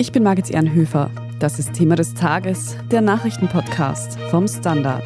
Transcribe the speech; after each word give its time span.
Ich 0.00 0.12
bin 0.12 0.22
Margit 0.22 0.48
Ehrenhöfer. 0.48 1.10
Das 1.40 1.58
ist 1.58 1.74
Thema 1.74 1.94
des 1.94 2.14
Tages, 2.14 2.74
der 2.90 3.02
Nachrichtenpodcast 3.02 4.18
vom 4.30 4.48
Standard. 4.48 5.04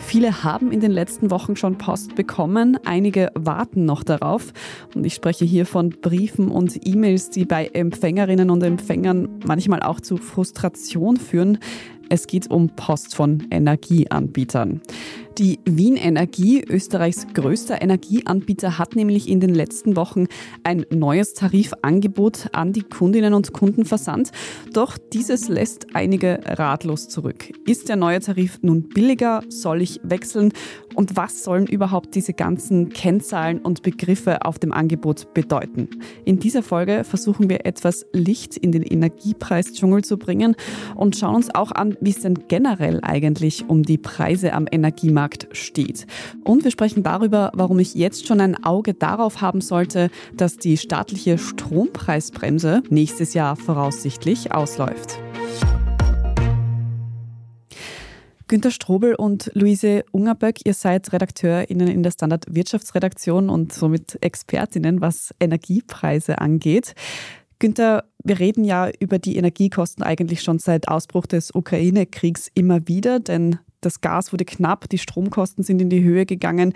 Viele 0.00 0.42
haben 0.42 0.72
in 0.72 0.80
den 0.80 0.90
letzten 0.90 1.30
Wochen 1.30 1.54
schon 1.54 1.78
Post 1.78 2.16
bekommen, 2.16 2.78
einige 2.84 3.30
warten 3.36 3.84
noch 3.84 4.02
darauf. 4.02 4.52
Und 4.92 5.06
ich 5.06 5.14
spreche 5.14 5.44
hier 5.44 5.64
von 5.64 5.90
Briefen 5.90 6.48
und 6.48 6.84
E-Mails, 6.84 7.30
die 7.30 7.44
bei 7.44 7.66
Empfängerinnen 7.66 8.50
und 8.50 8.64
Empfängern 8.64 9.38
manchmal 9.46 9.84
auch 9.84 10.00
zu 10.00 10.16
Frustration 10.16 11.16
führen. 11.16 11.58
Es 12.08 12.26
geht 12.26 12.50
um 12.50 12.70
Post 12.70 13.14
von 13.14 13.46
Energieanbietern. 13.52 14.80
Die 15.38 15.60
Wien 15.64 15.96
Energie, 15.96 16.62
Österreichs 16.68 17.26
größter 17.32 17.80
Energieanbieter, 17.80 18.78
hat 18.78 18.96
nämlich 18.96 19.28
in 19.28 19.40
den 19.40 19.54
letzten 19.54 19.96
Wochen 19.96 20.26
ein 20.64 20.84
neues 20.90 21.34
Tarifangebot 21.34 22.48
an 22.52 22.72
die 22.72 22.82
Kundinnen 22.82 23.32
und 23.32 23.52
Kunden 23.52 23.84
versandt. 23.84 24.32
Doch 24.72 24.98
dieses 24.98 25.48
lässt 25.48 25.94
einige 25.94 26.40
ratlos 26.44 27.08
zurück. 27.08 27.52
Ist 27.64 27.88
der 27.88 27.96
neue 27.96 28.20
Tarif 28.20 28.58
nun 28.62 28.88
billiger? 28.88 29.42
Soll 29.48 29.82
ich 29.82 30.00
wechseln? 30.02 30.52
Und 30.94 31.16
was 31.16 31.44
sollen 31.44 31.66
überhaupt 31.66 32.16
diese 32.16 32.34
ganzen 32.34 32.88
Kennzahlen 32.88 33.60
und 33.60 33.82
Begriffe 33.82 34.44
auf 34.44 34.58
dem 34.58 34.72
Angebot 34.72 35.32
bedeuten? 35.32 35.88
In 36.24 36.40
dieser 36.40 36.64
Folge 36.64 37.04
versuchen 37.04 37.48
wir 37.48 37.64
etwas 37.64 38.04
Licht 38.12 38.56
in 38.56 38.72
den 38.72 38.82
Energiepreisdschungel 38.82 40.02
zu 40.02 40.18
bringen 40.18 40.56
und 40.96 41.16
schauen 41.16 41.36
uns 41.36 41.54
auch 41.54 41.70
an, 41.70 41.96
wie 42.00 42.10
es 42.10 42.20
denn 42.20 42.34
generell 42.48 42.98
eigentlich 43.02 43.68
um 43.68 43.84
die 43.84 43.98
Preise 43.98 44.52
am 44.52 44.66
Energiemarkt 44.70 45.19
Markt 45.20 45.48
steht. 45.52 46.06
Und 46.44 46.64
wir 46.64 46.70
sprechen 46.70 47.02
darüber, 47.02 47.50
warum 47.52 47.78
ich 47.78 47.94
jetzt 47.94 48.26
schon 48.26 48.40
ein 48.40 48.64
Auge 48.64 48.94
darauf 48.94 49.42
haben 49.42 49.60
sollte, 49.60 50.08
dass 50.34 50.56
die 50.56 50.78
staatliche 50.78 51.36
Strompreisbremse 51.36 52.82
nächstes 52.88 53.34
Jahr 53.34 53.54
voraussichtlich 53.56 54.52
ausläuft. 54.52 55.18
Günter 58.48 58.70
Strobel 58.70 59.14
und 59.14 59.50
Luise 59.52 60.04
Ungerböck, 60.10 60.64
ihr 60.64 60.72
seid 60.72 61.12
RedakteurInnen 61.12 61.88
in 61.88 62.02
der 62.02 62.12
Standard 62.12 62.46
Wirtschaftsredaktion 62.48 63.50
und 63.50 63.74
somit 63.74 64.16
ExpertInnen, 64.22 65.02
was 65.02 65.34
Energiepreise 65.38 66.38
angeht. 66.38 66.94
Günther, 67.58 68.04
wir 68.24 68.38
reden 68.38 68.64
ja 68.64 68.90
über 68.98 69.18
die 69.18 69.36
Energiekosten 69.36 70.02
eigentlich 70.02 70.42
schon 70.42 70.58
seit 70.58 70.88
Ausbruch 70.88 71.26
des 71.26 71.54
Ukraine-Kriegs 71.54 72.48
immer 72.54 72.88
wieder, 72.88 73.20
denn 73.20 73.58
das 73.80 74.00
Gas 74.00 74.32
wurde 74.32 74.44
knapp, 74.44 74.88
die 74.88 74.98
Stromkosten 74.98 75.64
sind 75.64 75.80
in 75.80 75.90
die 75.90 76.02
Höhe 76.02 76.26
gegangen. 76.26 76.74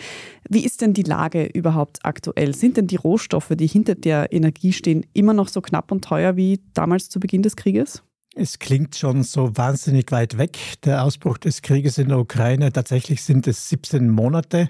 Wie 0.49 0.65
ist 0.65 0.81
denn 0.81 0.95
die 0.95 1.03
Lage 1.03 1.45
überhaupt 1.45 1.99
aktuell? 2.03 2.55
Sind 2.55 2.77
denn 2.77 2.87
die 2.87 2.97
Rohstoffe, 2.97 3.53
die 3.55 3.67
hinter 3.67 3.95
der 3.95 4.33
Energie 4.33 4.73
stehen, 4.73 5.07
immer 5.13 5.33
noch 5.33 5.49
so 5.49 5.61
knapp 5.61 5.93
und 5.93 6.05
teuer 6.05 6.37
wie 6.37 6.61
damals 6.73 7.09
zu 7.09 7.21
Beginn 7.21 7.43
des 7.43 7.57
Krieges? 7.57 8.03
Es 8.37 8.59
klingt 8.59 8.97
schon 8.97 9.23
so 9.23 9.57
wahnsinnig 9.57 10.11
weit 10.11 10.39
weg, 10.39 10.59
der 10.85 11.05
Ausbruch 11.05 11.39
des 11.39 11.63
Krieges 11.63 11.99
in 11.99 12.09
der 12.09 12.19
Ukraine. 12.19 12.73
Tatsächlich 12.73 13.23
sind 13.23 13.47
es 13.47 13.69
17 13.69 14.11
Monate. 14.11 14.69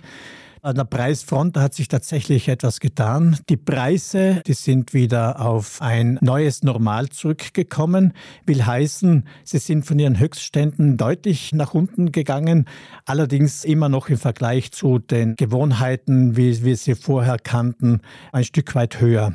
An 0.65 0.77
der 0.77 0.85
Preisfront 0.85 1.59
hat 1.59 1.75
sich 1.75 1.89
tatsächlich 1.89 2.49
etwas 2.49 2.81
getan. 2.81 3.37
Die 3.51 3.59
Preise, 3.59 4.41
die 4.47 4.55
sind 4.55 4.95
wieder 4.95 5.39
auf 5.45 5.83
ein 5.83 6.19
neues 6.23 6.63
Normal 6.63 7.11
zurückgekommen. 7.11 8.15
Will 8.47 8.65
heißen, 8.65 9.27
sie 9.45 9.59
sind 9.59 9.85
von 9.85 9.99
ihren 9.99 10.19
Höchstständen 10.19 10.97
deutlich 10.97 11.53
nach 11.53 11.75
unten 11.75 12.13
gegangen. 12.13 12.65
Allerdings 13.05 13.67
immer 13.67 13.91
noch 13.91 14.09
im 14.09 14.17
Vergleich 14.17 14.73
zu 14.73 14.99
den 14.99 15.37
Gewohnheiten, 15.37 16.39
wie 16.39 16.65
wir 16.65 16.79
sie 16.79 16.95
vorher 16.95 17.37
kannten, 17.37 18.01
ein 18.33 18.45
Stück 18.45 18.75
weit 18.75 19.03
höher. 19.03 19.35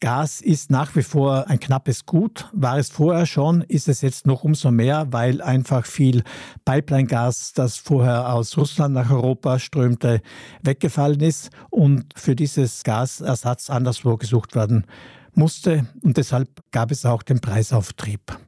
Gas 0.00 0.40
ist 0.40 0.70
nach 0.70 0.94
wie 0.94 1.02
vor 1.02 1.48
ein 1.48 1.58
knappes 1.58 2.06
Gut. 2.06 2.48
War 2.52 2.78
es 2.78 2.88
vorher 2.88 3.26
schon, 3.26 3.62
ist 3.62 3.88
es 3.88 4.00
jetzt 4.00 4.26
noch 4.26 4.44
umso 4.44 4.70
mehr, 4.70 5.08
weil 5.10 5.42
einfach 5.42 5.86
viel 5.86 6.22
Pipeline-Gas, 6.64 7.52
das 7.54 7.76
vorher 7.76 8.32
aus 8.32 8.56
Russland 8.56 8.94
nach 8.94 9.10
Europa 9.10 9.58
strömte, 9.58 10.22
weggefallen 10.62 11.20
ist 11.20 11.50
und 11.70 12.14
für 12.16 12.36
dieses 12.36 12.84
Gasersatz 12.84 13.70
anderswo 13.70 14.16
gesucht 14.16 14.54
werden 14.54 14.86
musste. 15.34 15.86
Und 16.02 16.16
deshalb 16.16 16.48
gab 16.70 16.92
es 16.92 17.04
auch 17.04 17.22
den 17.22 17.40
Preisauftrieb. 17.40 18.38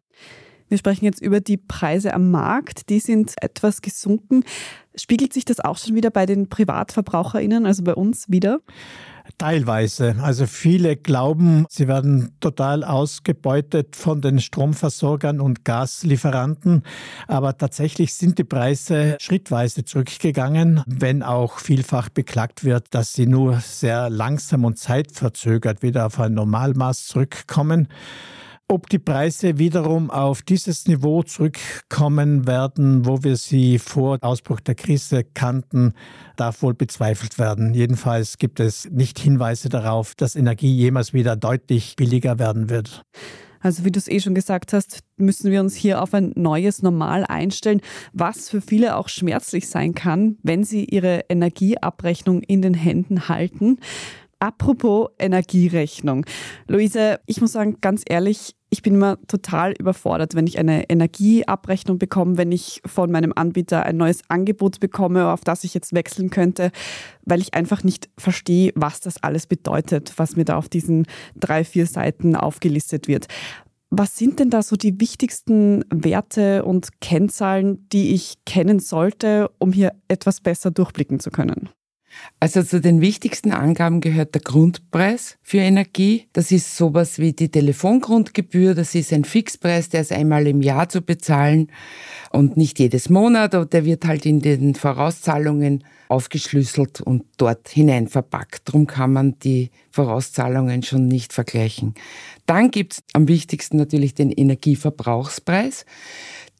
Wir 0.70 0.78
sprechen 0.78 1.04
jetzt 1.04 1.20
über 1.20 1.40
die 1.40 1.56
Preise 1.56 2.14
am 2.14 2.30
Markt. 2.30 2.90
Die 2.90 3.00
sind 3.00 3.34
etwas 3.42 3.82
gesunken. 3.82 4.44
Spiegelt 4.94 5.32
sich 5.32 5.44
das 5.44 5.58
auch 5.58 5.76
schon 5.76 5.96
wieder 5.96 6.10
bei 6.10 6.26
den 6.26 6.48
PrivatverbraucherInnen, 6.48 7.66
also 7.66 7.82
bei 7.82 7.94
uns 7.94 8.30
wieder? 8.30 8.60
Teilweise. 9.36 10.16
Also 10.22 10.46
viele 10.46 10.96
glauben, 10.96 11.66
sie 11.68 11.88
werden 11.88 12.36
total 12.38 12.84
ausgebeutet 12.84 13.96
von 13.96 14.20
den 14.20 14.38
Stromversorgern 14.38 15.40
und 15.40 15.64
Gaslieferanten. 15.64 16.84
Aber 17.26 17.58
tatsächlich 17.58 18.14
sind 18.14 18.38
die 18.38 18.44
Preise 18.44 19.16
schrittweise 19.20 19.84
zurückgegangen, 19.84 20.82
wenn 20.86 21.24
auch 21.24 21.58
vielfach 21.58 22.10
beklagt 22.10 22.62
wird, 22.62 22.94
dass 22.94 23.12
sie 23.12 23.26
nur 23.26 23.58
sehr 23.58 24.08
langsam 24.08 24.64
und 24.64 24.78
zeitverzögert 24.78 25.82
wieder 25.82 26.06
auf 26.06 26.20
ein 26.20 26.34
Normalmaß 26.34 27.06
zurückkommen. 27.06 27.88
Ob 28.70 28.88
die 28.88 29.00
Preise 29.00 29.58
wiederum 29.58 30.12
auf 30.12 30.42
dieses 30.42 30.86
Niveau 30.86 31.24
zurückkommen 31.24 32.46
werden, 32.46 33.04
wo 33.04 33.24
wir 33.24 33.34
sie 33.34 33.80
vor 33.80 34.18
Ausbruch 34.20 34.60
der 34.60 34.76
Krise 34.76 35.24
kannten, 35.24 35.92
darf 36.36 36.62
wohl 36.62 36.74
bezweifelt 36.74 37.40
werden. 37.40 37.74
Jedenfalls 37.74 38.38
gibt 38.38 38.60
es 38.60 38.88
nicht 38.88 39.18
Hinweise 39.18 39.70
darauf, 39.70 40.14
dass 40.14 40.36
Energie 40.36 40.72
jemals 40.72 41.12
wieder 41.12 41.34
deutlich 41.34 41.96
billiger 41.96 42.38
werden 42.38 42.70
wird. 42.70 43.02
Also 43.58 43.84
wie 43.84 43.90
du 43.90 43.98
es 43.98 44.06
eh 44.06 44.20
schon 44.20 44.36
gesagt 44.36 44.72
hast, 44.72 45.00
müssen 45.16 45.50
wir 45.50 45.58
uns 45.58 45.74
hier 45.74 46.00
auf 46.00 46.14
ein 46.14 46.32
neues 46.36 46.80
Normal 46.80 47.24
einstellen, 47.24 47.80
was 48.12 48.48
für 48.48 48.60
viele 48.60 48.94
auch 48.94 49.08
schmerzlich 49.08 49.68
sein 49.68 49.96
kann, 49.96 50.38
wenn 50.44 50.62
sie 50.62 50.84
ihre 50.84 51.24
Energieabrechnung 51.28 52.40
in 52.42 52.62
den 52.62 52.74
Händen 52.74 53.28
halten. 53.28 53.80
Apropos 54.38 55.08
Energierechnung. 55.18 56.24
Luise, 56.68 57.18
ich 57.26 57.40
muss 57.40 57.52
sagen, 57.52 57.76
ganz 57.80 58.04
ehrlich, 58.08 58.54
ich 58.70 58.82
bin 58.82 58.94
immer 58.94 59.18
total 59.26 59.72
überfordert, 59.72 60.34
wenn 60.34 60.46
ich 60.46 60.58
eine 60.58 60.88
Energieabrechnung 60.88 61.98
bekomme, 61.98 62.38
wenn 62.38 62.52
ich 62.52 62.80
von 62.86 63.10
meinem 63.10 63.32
Anbieter 63.34 63.84
ein 63.84 63.96
neues 63.96 64.22
Angebot 64.28 64.78
bekomme, 64.78 65.32
auf 65.32 65.42
das 65.42 65.64
ich 65.64 65.74
jetzt 65.74 65.92
wechseln 65.92 66.30
könnte, 66.30 66.70
weil 67.24 67.40
ich 67.40 67.54
einfach 67.54 67.82
nicht 67.82 68.08
verstehe, 68.16 68.72
was 68.76 69.00
das 69.00 69.22
alles 69.22 69.46
bedeutet, 69.46 70.14
was 70.16 70.36
mir 70.36 70.44
da 70.44 70.56
auf 70.56 70.68
diesen 70.68 71.06
drei, 71.34 71.64
vier 71.64 71.86
Seiten 71.86 72.36
aufgelistet 72.36 73.08
wird. 73.08 73.26
Was 73.90 74.16
sind 74.16 74.38
denn 74.38 74.50
da 74.50 74.62
so 74.62 74.76
die 74.76 75.00
wichtigsten 75.00 75.84
Werte 75.92 76.64
und 76.64 77.00
Kennzahlen, 77.00 77.88
die 77.88 78.14
ich 78.14 78.36
kennen 78.46 78.78
sollte, 78.78 79.50
um 79.58 79.72
hier 79.72 79.94
etwas 80.06 80.40
besser 80.40 80.70
durchblicken 80.70 81.18
zu 81.18 81.32
können? 81.32 81.70
Also 82.38 82.62
zu 82.62 82.80
den 82.80 83.00
wichtigsten 83.00 83.52
Angaben 83.52 84.00
gehört 84.00 84.34
der 84.34 84.42
Grundpreis 84.42 85.38
für 85.42 85.58
Energie. 85.58 86.28
Das 86.32 86.50
ist 86.50 86.76
sowas 86.76 87.18
wie 87.18 87.32
die 87.32 87.50
Telefongrundgebühr. 87.50 88.74
Das 88.74 88.94
ist 88.94 89.12
ein 89.12 89.24
Fixpreis, 89.24 89.88
der 89.88 90.02
ist 90.02 90.12
einmal 90.12 90.46
im 90.46 90.62
Jahr 90.62 90.88
zu 90.88 91.02
bezahlen 91.02 91.70
und 92.30 92.56
nicht 92.56 92.78
jedes 92.78 93.08
Monat. 93.08 93.54
Aber 93.54 93.66
der 93.66 93.84
wird 93.84 94.04
halt 94.06 94.26
in 94.26 94.40
den 94.40 94.74
Vorauszahlungen 94.74 95.84
aufgeschlüsselt 96.08 97.00
und 97.00 97.24
dort 97.36 97.68
hinein 97.68 98.08
verpackt. 98.08 98.68
Darum 98.68 98.86
kann 98.86 99.12
man 99.12 99.38
die 99.38 99.70
Vorauszahlungen 99.90 100.82
schon 100.82 101.06
nicht 101.06 101.32
vergleichen. 101.32 101.94
Dann 102.46 102.70
gibt's 102.70 103.02
am 103.12 103.28
wichtigsten 103.28 103.76
natürlich 103.76 104.14
den 104.14 104.30
Energieverbrauchspreis 104.30 105.84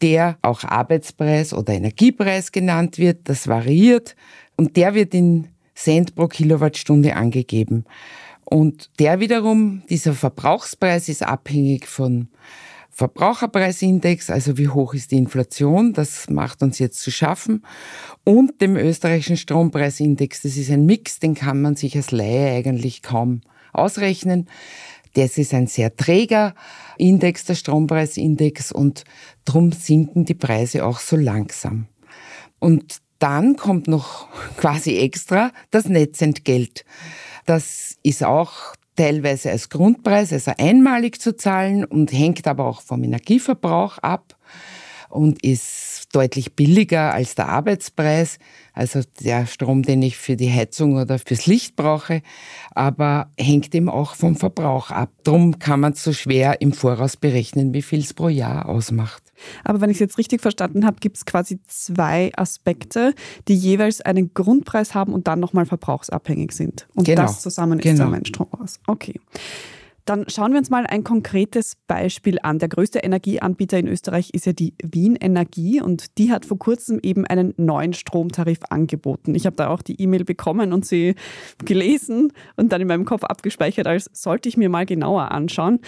der 0.03 0.39
auch 0.43 0.65
Arbeitspreis 0.65 1.53
oder 1.53 1.75
Energiepreis 1.75 2.53
genannt 2.53 2.99
wird. 2.99 3.29
Das 3.29 3.49
variiert 3.49 4.17
und 4.57 4.77
der 4.77 4.95
wird 4.95 5.15
in 5.15 5.49
Cent 5.75 6.15
pro 6.15 6.27
Kilowattstunde 6.27 7.17
angegeben. 7.17 7.85
Und 8.45 8.91
der 8.99 9.21
wiederum, 9.21 9.83
dieser 9.89 10.13
Verbrauchspreis 10.13 11.09
ist 11.09 11.23
abhängig 11.23 11.87
von 11.87 12.29
Verbraucherpreisindex, 12.91 14.29
also 14.29 14.59
wie 14.59 14.69
hoch 14.69 14.93
ist 14.93 15.13
die 15.13 15.17
Inflation, 15.17 15.93
das 15.93 16.29
macht 16.29 16.63
uns 16.63 16.79
jetzt 16.79 17.01
zu 17.01 17.11
schaffen, 17.11 17.65
und 18.25 18.61
dem 18.61 18.77
österreichischen 18.77 19.37
Strompreisindex. 19.37 20.43
Das 20.43 20.57
ist 20.57 20.71
ein 20.71 20.85
Mix, 20.85 21.19
den 21.19 21.35
kann 21.35 21.63
man 21.63 21.77
sich 21.77 21.97
als 21.97 22.11
Laie 22.11 22.53
eigentlich 22.53 23.03
kaum 23.03 23.41
ausrechnen. 23.73 24.49
Das 25.15 25.39
ist 25.39 25.55
ein 25.55 25.67
sehr 25.67 25.97
träger 25.97 26.55
Index, 26.99 27.45
der 27.45 27.55
Strompreisindex, 27.55 28.73
und 28.73 29.05
drum 29.45 29.73
sinken 29.73 30.25
die 30.25 30.35
Preise 30.35 30.85
auch 30.85 30.99
so 30.99 31.17
langsam. 31.17 31.87
Und 32.59 32.99
dann 33.21 33.57
kommt 33.57 33.87
noch 33.87 34.29
quasi 34.57 34.99
extra 34.99 35.53
das 35.71 35.89
Netzentgelt. 35.89 36.85
Das 37.47 37.97
ist 38.03 38.25
auch 38.25 38.75
teilweise 38.97 39.51
als 39.51 39.69
Grundpreis, 39.69 40.33
also 40.33 40.53
einmalig 40.59 41.21
zu 41.21 41.37
zahlen 41.37 41.85
und 41.85 42.13
hängt 42.13 42.47
aber 42.47 42.67
auch 42.67 42.83
vom 42.83 43.05
Energieverbrauch 43.05 43.99
ab. 43.99 44.37
und 45.09 45.43
ist 45.43 46.07
deutlich 46.13 46.55
billiger 46.55 47.13
als 47.13 47.35
der 47.35 47.49
Arbeitspreis, 47.49 48.39
also 48.73 49.01
der 49.21 49.47
Strom, 49.47 49.83
den 49.83 50.03
ich 50.03 50.17
für 50.17 50.37
die 50.37 50.53
Heizung 50.53 50.97
oder 50.97 51.19
fürs 51.19 51.47
Licht 51.47 51.77
brauche, 51.77 52.23
aber 52.71 53.31
hängt 53.37 53.75
eben 53.75 53.89
auch 53.89 54.15
vom 54.15 54.37
Verbrauch 54.37 54.91
ab. 54.91 55.11
Darum 55.25 55.59
kann 55.59 55.81
man 55.81 55.95
so 55.95 56.13
schwer 56.13 56.61
im 56.61 56.73
Voraus 56.73 57.17
berechnen, 57.17 57.75
wie 57.75 57.83
viel 57.83 58.01
es 58.01 58.15
pro 58.15 58.29
Jahr 58.29 58.69
ausmacht. 58.69 59.30
Aber 59.65 59.81
wenn 59.81 59.91
ich 59.91 59.97
es 59.97 60.01
jetzt 60.01 60.19
richtig 60.19 60.41
verstanden 60.41 60.87
habe, 60.87 60.99
gibt 61.01 61.17
es 61.17 61.25
quasi 61.25 61.61
zwei 61.67 62.31
Aspekte, 62.37 63.15
die 63.49 63.55
jeweils 63.55 64.01
einen 64.01 64.35
Grundpreis 64.35 64.95
haben 64.95 65.13
und 65.13 65.29
dann 65.29 65.41
nochmal 65.41 65.67
verbrauchsabhängig 65.67 66.53
sind. 66.53 66.89
Und 66.95 67.05
genau. 67.05 67.23
das 67.23 67.41
zusammen 67.41 67.79
ist 67.79 67.85
genau. 67.85 68.05
dann 68.05 68.11
mein 68.11 68.25
Strompreis. 68.25 68.81
Okay. 68.87 69.21
Dann 70.11 70.25
schauen 70.29 70.51
wir 70.51 70.59
uns 70.59 70.71
mal 70.71 70.89
ein 70.89 71.05
konkretes 71.05 71.77
Beispiel 71.87 72.41
an. 72.43 72.59
Der 72.59 72.69
größte 72.69 72.99
Energieanbieter 72.99 73.79
in 73.79 73.87
Österreich 73.87 74.31
ist 74.31 74.45
ja 74.45 74.53
die 74.53 74.75
Wien 74.83 75.15
Energie 75.15 75.81
und 75.81 76.19
die 76.19 76.33
hat 76.33 76.45
vor 76.45 76.59
kurzem 76.59 76.99
eben 77.01 77.25
einen 77.27 77.55
neuen 77.59 77.93
Stromtarif 77.93 78.59
angeboten. 78.71 79.37
Ich 79.37 79.47
habe 79.47 79.55
da 79.55 79.69
auch 79.69 79.83
die 79.83 80.03
E-Mail 80.03 80.25
bekommen 80.25 80.73
und 80.73 80.85
sie 80.85 81.15
gelesen 81.65 82.33
und 82.57 82.73
dann 82.73 82.81
in 82.81 82.89
meinem 82.89 83.05
Kopf 83.05 83.23
abgespeichert, 83.23 83.87
als 83.87 84.11
sollte 84.13 84.49
ich 84.49 84.57
mir 84.57 84.69
mal 84.69 84.85
genauer 84.85 85.31
anschauen. 85.31 85.79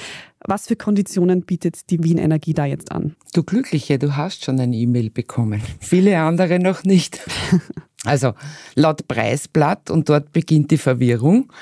Was 0.46 0.68
für 0.68 0.76
Konditionen 0.76 1.42
bietet 1.42 1.90
die 1.90 2.00
Wien 2.04 2.18
Energie 2.18 2.54
da 2.54 2.64
jetzt 2.64 2.92
an? 2.92 3.16
Du 3.34 3.42
Glückliche, 3.42 3.98
du 3.98 4.14
hast 4.14 4.44
schon 4.44 4.60
eine 4.60 4.76
E-Mail 4.76 5.10
bekommen. 5.10 5.62
Viele 5.80 6.20
andere 6.20 6.60
noch 6.60 6.84
nicht. 6.84 7.18
Also 8.04 8.32
laut 8.74 9.06
Preisblatt, 9.06 9.88
und 9.88 10.08
dort 10.08 10.32
beginnt 10.32 10.72
die 10.72 10.76
Verwirrung, 10.76 11.52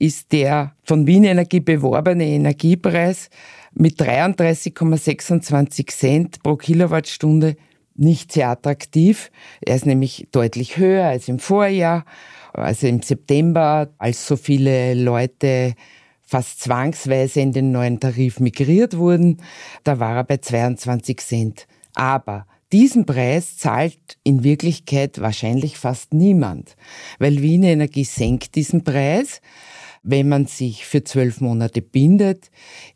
ist 0.00 0.32
der 0.32 0.74
von 0.82 1.06
Wien 1.06 1.24
Energie 1.24 1.60
beworbene 1.60 2.24
Energiepreis 2.24 3.28
mit 3.74 4.00
33,26 4.00 5.88
Cent 5.88 6.42
pro 6.42 6.56
Kilowattstunde 6.56 7.56
nicht 7.94 8.32
sehr 8.32 8.48
attraktiv. 8.48 9.30
Er 9.60 9.76
ist 9.76 9.84
nämlich 9.84 10.28
deutlich 10.32 10.78
höher 10.78 11.04
als 11.04 11.28
im 11.28 11.38
Vorjahr, 11.38 12.06
also 12.54 12.86
im 12.86 13.02
September, 13.02 13.90
als 13.98 14.26
so 14.26 14.36
viele 14.36 14.94
Leute 14.94 15.74
fast 16.22 16.60
zwangsweise 16.62 17.40
in 17.40 17.52
den 17.52 17.70
neuen 17.70 18.00
Tarif 18.00 18.40
migriert 18.40 18.96
wurden. 18.96 19.42
Da 19.84 20.00
war 20.00 20.16
er 20.16 20.24
bei 20.24 20.38
22 20.38 21.18
Cent. 21.18 21.66
Aber 21.94 22.46
diesen 22.72 23.04
Preis 23.04 23.58
zahlt 23.58 24.16
in 24.22 24.44
Wirklichkeit 24.44 25.20
wahrscheinlich 25.20 25.76
fast 25.76 26.14
niemand, 26.14 26.76
weil 27.18 27.42
Wien 27.42 27.64
Energie 27.64 28.04
senkt 28.04 28.54
diesen 28.54 28.82
Preis 28.82 29.42
wenn 30.02 30.28
man 30.28 30.46
sich 30.46 30.86
für 30.86 31.04
zwölf 31.04 31.40
Monate 31.40 31.82
bindet, 31.82 32.50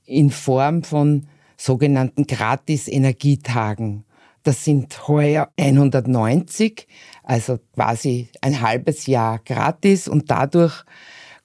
in 0.05 0.31
Form 0.31 0.83
von 0.83 1.27
sogenannten 1.57 2.27
Gratis-Energietagen. 2.27 4.05
Das 4.43 4.65
sind 4.65 5.09
heuer 5.09 5.51
190, 5.59 6.87
also 7.23 7.59
quasi 7.75 8.29
ein 8.43 8.61
halbes 8.61 9.07
Jahr 9.07 9.39
gratis 9.39 10.07
und 10.07 10.31
dadurch 10.31 10.85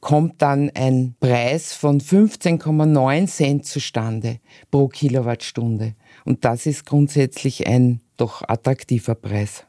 kommt 0.01 0.41
dann 0.41 0.69
ein 0.73 1.15
Preis 1.19 1.73
von 1.73 2.01
15,9 2.01 3.27
Cent 3.27 3.65
zustande 3.65 4.39
pro 4.71 4.87
Kilowattstunde. 4.87 5.95
Und 6.25 6.45
das 6.45 6.65
ist 6.65 6.85
grundsätzlich 6.85 7.67
ein 7.67 8.01
doch 8.17 8.43
attraktiver 8.47 9.15
Preis. 9.15 9.65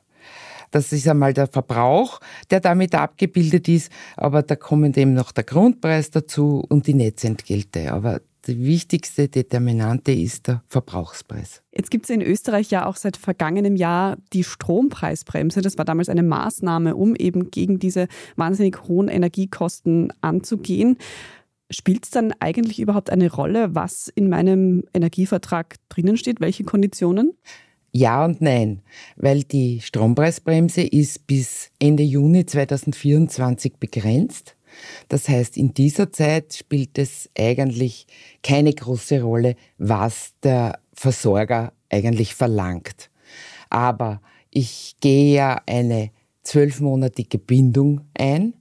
Das 0.70 0.92
ist 0.92 1.08
einmal 1.08 1.34
der 1.34 1.46
Verbrauch, 1.46 2.20
der 2.50 2.60
damit 2.60 2.94
abgebildet 2.94 3.68
ist, 3.68 3.90
aber 4.16 4.42
da 4.42 4.56
kommen 4.56 4.94
eben 4.94 5.14
noch 5.14 5.32
der 5.32 5.44
Grundpreis 5.44 6.10
dazu 6.10 6.64
und 6.68 6.86
die 6.86 6.94
Netzentgelte. 6.94 7.92
Aber 7.92 8.20
die 8.46 8.64
wichtigste 8.64 9.28
Determinante 9.28 10.12
ist 10.12 10.48
der 10.48 10.62
Verbrauchspreis. 10.66 11.62
Jetzt 11.72 11.90
gibt 11.90 12.04
es 12.04 12.10
in 12.10 12.22
Österreich 12.22 12.70
ja 12.70 12.86
auch 12.86 12.96
seit 12.96 13.16
vergangenem 13.16 13.76
Jahr 13.76 14.16
die 14.32 14.44
Strompreisbremse. 14.44 15.60
Das 15.60 15.76
war 15.76 15.84
damals 15.84 16.08
eine 16.08 16.22
Maßnahme, 16.22 16.96
um 16.96 17.14
eben 17.16 17.50
gegen 17.50 17.78
diese 17.78 18.08
wahnsinnig 18.36 18.82
hohen 18.88 19.08
Energiekosten 19.08 20.12
anzugehen. 20.22 20.96
Spielt 21.70 22.04
es 22.04 22.10
dann 22.10 22.32
eigentlich 22.40 22.80
überhaupt 22.80 23.10
eine 23.10 23.30
Rolle, 23.30 23.74
was 23.74 24.08
in 24.08 24.28
meinem 24.28 24.84
Energievertrag 24.94 25.76
drinnen 25.88 26.16
steht, 26.16 26.40
welche 26.40 26.64
Konditionen? 26.64 27.34
Ja 27.92 28.24
und 28.24 28.40
nein, 28.40 28.82
weil 29.16 29.42
die 29.42 29.80
Strompreisbremse 29.80 30.82
ist 30.82 31.26
bis 31.26 31.70
Ende 31.80 32.04
Juni 32.04 32.46
2024 32.46 33.74
begrenzt. 33.78 34.56
Das 35.08 35.28
heißt, 35.28 35.56
in 35.56 35.74
dieser 35.74 36.12
Zeit 36.12 36.54
spielt 36.54 36.98
es 36.98 37.28
eigentlich 37.36 38.06
keine 38.42 38.72
große 38.72 39.22
Rolle, 39.22 39.56
was 39.78 40.34
der 40.44 40.78
Versorger 40.92 41.72
eigentlich 41.88 42.34
verlangt. 42.34 43.10
Aber 43.68 44.20
ich 44.50 44.96
gehe 45.00 45.34
ja 45.34 45.60
eine 45.66 46.10
zwölfmonatige 46.44 47.38
Bindung 47.38 48.02
ein 48.14 48.54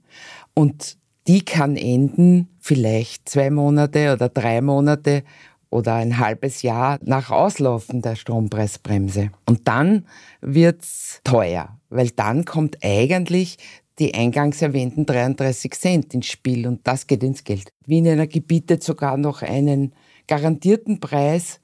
und 0.54 0.96
die 1.26 1.44
kann 1.44 1.76
enden 1.76 2.48
vielleicht 2.58 3.28
zwei 3.28 3.50
Monate 3.50 4.12
oder 4.12 4.28
drei 4.28 4.60
Monate 4.60 5.22
oder 5.70 5.94
ein 5.94 6.18
halbes 6.18 6.62
Jahr 6.62 6.98
nach 7.02 7.30
Auslaufen 7.30 8.02
der 8.02 8.16
Strompreisbremse. 8.16 9.30
Und 9.46 9.66
dann 9.68 10.06
wird's 10.40 11.20
teuer, 11.24 11.78
weil 11.88 12.10
dann 12.10 12.44
kommt 12.44 12.78
eigentlich 12.82 13.56
die 14.00 14.14
eingangs 14.14 14.62
erwähnten 14.62 15.06
33 15.06 15.72
Cent 15.72 16.14
ins 16.14 16.26
Spiel 16.26 16.66
und 16.66 16.86
das 16.86 17.06
geht 17.06 17.22
ins 17.22 17.44
Geld. 17.44 17.72
Wien 17.86 18.06
Energie 18.06 18.40
bietet 18.40 18.82
sogar 18.82 19.16
noch 19.16 19.42
einen 19.42 19.92
garantierten 20.26 21.00
Preis 21.00 21.60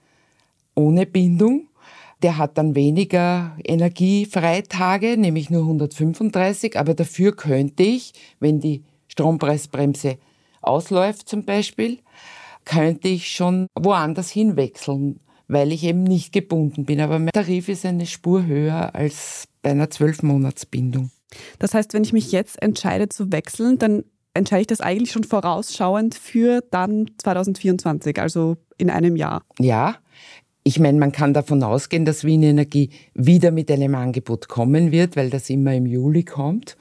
ohne 0.74 1.06
Bindung. 1.06 1.68
Der 2.22 2.36
hat 2.36 2.58
dann 2.58 2.74
weniger 2.74 3.56
Energiefreitage, 3.64 5.16
nämlich 5.16 5.50
nur 5.50 5.62
135, 5.62 6.78
aber 6.78 6.94
dafür 6.94 7.34
könnte 7.34 7.82
ich, 7.82 8.12
wenn 8.38 8.60
die 8.60 8.84
Strompreisbremse 9.08 10.18
ausläuft 10.60 11.28
zum 11.28 11.44
Beispiel, 11.44 11.98
könnte 12.66 13.08
ich 13.08 13.28
schon 13.28 13.68
woanders 13.74 14.30
hinwechseln, 14.30 15.20
weil 15.48 15.72
ich 15.72 15.84
eben 15.84 16.02
nicht 16.02 16.32
gebunden 16.32 16.84
bin. 16.84 17.00
Aber 17.00 17.18
mein 17.18 17.30
Tarif 17.32 17.70
ist 17.70 17.86
eine 17.86 18.04
Spur 18.04 18.44
höher 18.44 18.94
als 18.94 19.48
bei 19.62 19.70
einer 19.70 19.88
Zwölfmonatsbindung. 19.88 21.10
Das 21.58 21.72
heißt, 21.72 21.94
wenn 21.94 22.04
ich 22.04 22.12
mich 22.12 22.32
jetzt 22.32 22.60
entscheide 22.62 23.08
zu 23.08 23.32
wechseln, 23.32 23.78
dann 23.78 24.04
entscheide 24.34 24.62
ich 24.62 24.66
das 24.66 24.80
eigentlich 24.80 25.12
schon 25.12 25.24
vorausschauend 25.24 26.14
für 26.14 26.62
dann 26.70 27.10
2024, 27.18 28.20
also 28.20 28.56
in 28.76 28.90
einem 28.90 29.16
Jahr. 29.16 29.42
Ja, 29.58 29.96
ich 30.62 30.78
meine, 30.78 30.98
man 30.98 31.12
kann 31.12 31.32
davon 31.32 31.62
ausgehen, 31.62 32.04
dass 32.04 32.24
Wien 32.24 32.42
Energie 32.42 32.90
wieder 33.14 33.50
mit 33.50 33.70
einem 33.70 33.94
Angebot 33.94 34.48
kommen 34.48 34.92
wird, 34.92 35.16
weil 35.16 35.30
das 35.30 35.48
immer 35.48 35.74
im 35.74 35.86
Juli 35.86 36.24
kommt 36.24 36.76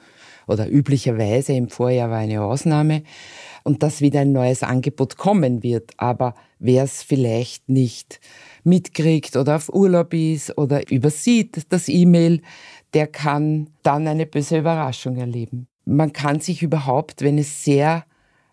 oder 0.46 0.68
üblicherweise 0.68 1.52
im 1.52 1.68
Vorjahr 1.68 2.10
war 2.10 2.18
eine 2.18 2.42
Ausnahme 2.42 3.02
und 3.66 3.82
dass 3.82 4.00
wieder 4.00 4.20
ein 4.20 4.30
neues 4.30 4.62
Angebot 4.62 5.16
kommen 5.16 5.64
wird. 5.64 5.90
Aber 5.96 6.36
wer 6.60 6.84
es 6.84 7.02
vielleicht 7.02 7.68
nicht 7.68 8.20
mitkriegt 8.62 9.36
oder 9.36 9.56
auf 9.56 9.74
Urlaub 9.74 10.14
ist 10.14 10.56
oder 10.56 10.88
übersieht 10.88 11.66
das 11.70 11.88
E-Mail, 11.88 12.42
der 12.94 13.08
kann 13.08 13.70
dann 13.82 14.06
eine 14.06 14.24
böse 14.24 14.58
Überraschung 14.58 15.16
erleben. 15.16 15.66
Man 15.84 16.12
kann 16.12 16.38
sich 16.38 16.62
überhaupt, 16.62 17.22
wenn 17.22 17.38
es 17.38 17.64
sehr 17.64 18.04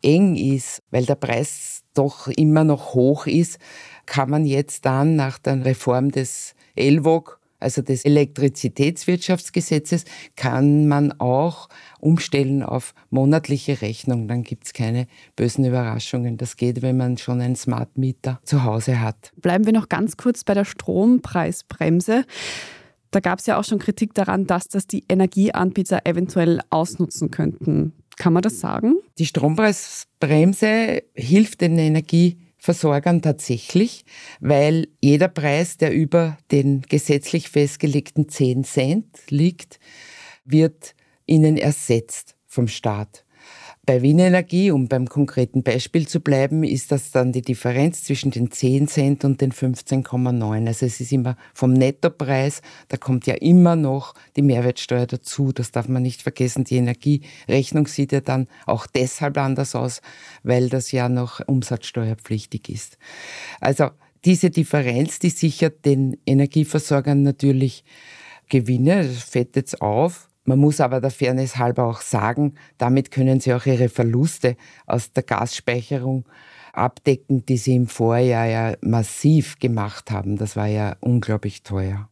eng 0.02 0.36
ist, 0.36 0.82
weil 0.90 1.06
der 1.06 1.16
Preis 1.16 1.84
doch 1.94 2.28
immer 2.28 2.64
noch 2.64 2.96
hoch 2.96 3.28
ist, 3.28 3.60
kann 4.08 4.32
man 4.32 4.46
jetzt 4.46 4.84
dann 4.84 5.16
nach 5.16 5.38
der 5.38 5.64
Reform 5.64 6.10
des 6.10 6.56
ELVOG 6.76 7.40
also 7.64 7.82
des 7.82 8.06
Elektrizitätswirtschaftsgesetzes, 8.06 10.06
kann 10.36 10.88
man 10.88 11.20
auch 11.20 11.70
umstellen 12.00 12.62
auf 12.62 12.94
monatliche 13.10 13.82
Rechnung. 13.82 14.28
Dann 14.28 14.44
gibt 14.44 14.66
es 14.66 14.74
keine 14.74 15.08
bösen 15.36 15.66
Überraschungen. 15.66 16.38
Das 16.38 16.58
geht, 16.58 16.82
wenn 16.82 16.98
man 16.98 17.18
schon 17.18 17.42
einen 17.42 17.56
Smart 17.56 17.98
Meter 17.98 18.40
zu 18.44 18.64
Hause 18.64 19.00
hat. 19.00 19.32
Bleiben 19.38 19.66
wir 19.66 19.74
noch 19.74 19.90
ganz 19.90 20.18
kurz 20.18 20.44
bei 20.44 20.54
der 20.54 20.66
Strompreisbremse. 20.66 22.26
Da 23.12 23.20
gab 23.20 23.40
es 23.40 23.46
ja 23.46 23.60
auch 23.60 23.64
schon 23.64 23.80
Kritik 23.80 24.14
daran, 24.14 24.48
dass 24.48 24.68
das 24.68 24.88
die 24.88 25.06
Energieanbieter 25.08 26.02
eventuell 26.06 26.62
ausnutzen 26.70 27.32
könnten. 27.32 27.94
Kann 28.18 28.34
man 28.34 28.42
das 28.42 28.60
sagen? 28.60 28.96
Die 29.18 29.26
Strompreisbremse 29.26 31.04
hilft 31.14 31.62
den 31.62 31.78
Energie 31.78 32.38
Versorgern 32.64 33.22
tatsächlich, 33.22 34.06
weil 34.40 34.88
jeder 35.02 35.28
Preis, 35.28 35.76
der 35.76 35.92
über 35.94 36.38
den 36.50 36.82
gesetzlich 36.84 37.50
festgelegten 37.50 38.30
10 38.30 38.64
Cent 38.64 39.06
liegt, 39.28 39.82
wird 40.46 40.96
ihnen 41.26 41.58
ersetzt 41.58 42.38
vom 42.46 42.70
Staat. 42.70 43.23
Bei 43.86 44.02
Wien 44.02 44.20
Energie, 44.20 44.72
um 44.72 44.88
beim 44.88 45.10
konkreten 45.10 45.62
Beispiel 45.62 46.08
zu 46.08 46.22
bleiben, 46.22 46.64
ist 46.64 46.94
das 46.94 47.12
dann 47.12 47.34
die 47.34 47.42
Differenz 47.42 48.06
zwischen 48.06 48.32
den 48.32 48.50
10 48.50 48.88
Cent 48.88 49.26
und 49.26 49.42
den 49.42 49.52
15,9. 49.52 50.68
Also 50.68 50.86
es 50.86 51.02
ist 51.02 51.12
immer 51.12 51.36
vom 51.54 51.74
Nettopreis, 51.74 52.62
da 52.88 52.96
kommt 52.96 53.28
ja 53.28 53.34
immer 53.34 53.76
noch 53.76 54.14
die 54.38 54.42
Mehrwertsteuer 54.42 55.06
dazu. 55.06 55.52
Das 55.52 55.72
darf 55.72 55.90
man 55.90 56.02
nicht 56.02 56.22
vergessen. 56.22 56.64
Die 56.64 56.78
Energierechnung 56.78 57.88
sieht 57.88 58.14
ja 58.14 58.22
dann 58.22 58.48
auch 58.66 58.88
deshalb 58.88 59.38
anders 59.38 59.76
aus, 59.76 60.02
weil 60.44 60.70
das 60.70 60.94
ja 60.94 61.10
noch 61.10 61.42
umsatzsteuerpflichtig 61.46 62.70
ist. 62.70 62.98
Also 63.60 63.90
Diese 64.26 64.50
Differenz, 64.50 65.20
die 65.20 65.30
sichert 65.30 65.84
den 65.86 66.18
Energieversorgern 66.26 67.24
natürlich 67.24 67.84
Gewinne, 68.48 69.06
das 69.08 69.24
fällt 69.24 69.56
jetzt 69.58 69.82
auf. 69.82 70.30
Man 70.46 70.60
muss 70.60 70.82
aber 70.82 71.00
der 71.00 71.12
Fairness 71.12 71.58
halber 71.58 71.86
auch 71.86 72.02
sagen, 72.02 72.56
damit 72.78 73.12
können 73.12 73.40
sie 73.40 73.54
auch 73.54 73.66
ihre 73.66 73.90
Verluste 73.90 74.58
aus 74.86 75.14
der 75.14 75.24
Gasspeicherung 75.24 76.26
abdecken, 76.74 77.46
die 77.46 77.58
sie 77.58 77.76
im 77.76 77.88
Vorjahr 77.88 78.46
ja 78.46 78.74
massiv 78.82 79.60
gemacht 79.60 80.12
haben. 80.12 80.38
Das 80.38 80.56
war 80.56 80.68
ja 80.68 80.98
unglaublich 81.00 81.64
teuer. 81.64 82.10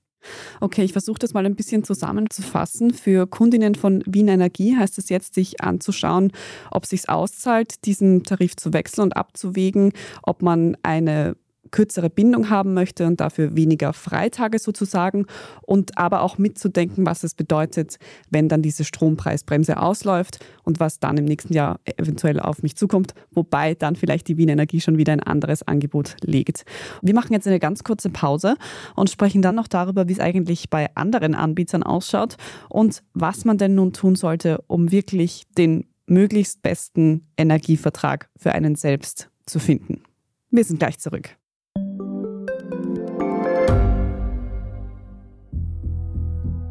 Okay, 0.60 0.84
ich 0.84 0.92
versuche 0.92 1.20
das 1.20 1.34
mal 1.34 1.46
ein 1.46 1.56
bisschen 1.56 1.84
zusammenzufassen. 1.84 2.94
Für 2.94 3.26
Kundinnen 3.26 3.76
von 3.76 4.04
Wien 4.06 4.28
Energie 4.28 4.78
heißt 4.78 4.98
es 5.00 5.10
jetzt, 5.10 5.34
sich 5.34 5.62
anzuschauen, 5.62 6.32
ob 6.70 6.84
es 6.84 6.92
sich 6.92 7.10
auszahlt, 7.10 7.86
diesen 7.86 8.24
Tarif 8.24 8.56
zu 8.56 8.72
wechseln 8.72 9.06
und 9.06 9.18
abzuwägen, 9.18 9.94
ob 10.22 10.42
man 10.42 10.78
eine 10.84 11.36
kürzere 11.72 12.10
Bindung 12.10 12.50
haben 12.50 12.74
möchte 12.74 13.08
und 13.08 13.20
dafür 13.20 13.56
weniger 13.56 13.94
Freitage 13.94 14.60
sozusagen 14.60 15.26
und 15.62 15.98
aber 15.98 16.22
auch 16.22 16.38
mitzudenken, 16.38 17.06
was 17.06 17.24
es 17.24 17.34
bedeutet, 17.34 17.98
wenn 18.30 18.50
dann 18.50 18.62
diese 18.62 18.84
Strompreisbremse 18.84 19.78
ausläuft 19.78 20.40
und 20.64 20.80
was 20.80 21.00
dann 21.00 21.18
im 21.18 21.26
nächsten 21.26 21.54
Jahr 21.54 21.80
eventuell 21.98 22.40
auf 22.40 22.62
mich 22.62 22.76
zukommt, 22.76 23.14
wobei 23.32 23.74
dann 23.74 23.96
vielleicht 23.96 24.28
die 24.28 24.38
Wien 24.38 24.50
Energie 24.50 24.82
schon 24.82 24.98
wieder 24.98 25.14
ein 25.14 25.22
anderes 25.22 25.64
Angebot 25.68 26.16
legt. 26.22 26.64
Wir 27.02 27.14
machen 27.14 27.34
jetzt 27.34 27.48
eine 27.48 27.60
ganz 27.60 27.84
kurze 27.84 28.10
Pause 28.10 28.56
und 28.96 29.10
sprechen 29.10 29.42
dann 29.42 29.56
noch 29.56 29.68
darüber, 29.68 30.08
wie 30.08 30.14
es 30.14 30.20
eigentlich 30.20 30.70
bei 30.70 30.94
anderen 30.96 31.36
Anbietern 31.36 31.84
ausschaut 31.84 32.38
und 32.70 33.04
was 33.14 33.46
man 33.46 33.58
denn 33.58 33.76
nun 33.76 33.94
tun 33.94 34.16
sollte, 34.16 34.64
um 34.68 34.92
wirklich 34.92 35.44
den 35.58 35.86
möglichst 36.06 36.62
besten 36.62 37.28
Energievertrag 37.38 38.30
für 38.38 38.52
einen 38.52 38.76
selbst 38.76 39.30
zu 39.46 39.60
finden. 39.60 40.04
Wir 40.50 40.66
sind 40.66 40.80
gleich 40.80 41.00
zurück. 41.00 41.38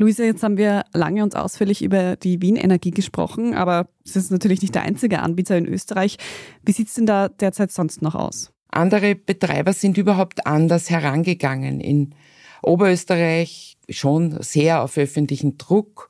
Luise, 0.00 0.24
jetzt 0.24 0.42
haben 0.42 0.56
wir 0.56 0.86
lange 0.94 1.22
und 1.22 1.36
ausführlich 1.36 1.82
über 1.82 2.16
die 2.16 2.40
Wien 2.40 2.56
Energie 2.56 2.90
gesprochen, 2.90 3.52
aber 3.52 3.86
es 4.02 4.16
ist 4.16 4.30
natürlich 4.30 4.62
nicht 4.62 4.74
der 4.74 4.80
einzige 4.80 5.20
Anbieter 5.20 5.58
in 5.58 5.66
Österreich. 5.66 6.16
Wie 6.64 6.72
sieht 6.72 6.88
es 6.88 6.94
denn 6.94 7.04
da 7.04 7.28
derzeit 7.28 7.70
sonst 7.70 8.00
noch 8.00 8.14
aus? 8.14 8.50
Andere 8.70 9.14
Betreiber 9.14 9.74
sind 9.74 9.98
überhaupt 9.98 10.46
anders 10.46 10.88
herangegangen. 10.88 11.80
In 11.80 12.14
Oberösterreich 12.62 13.76
schon 13.90 14.42
sehr 14.42 14.82
auf 14.82 14.96
öffentlichen 14.96 15.58
Druck 15.58 16.08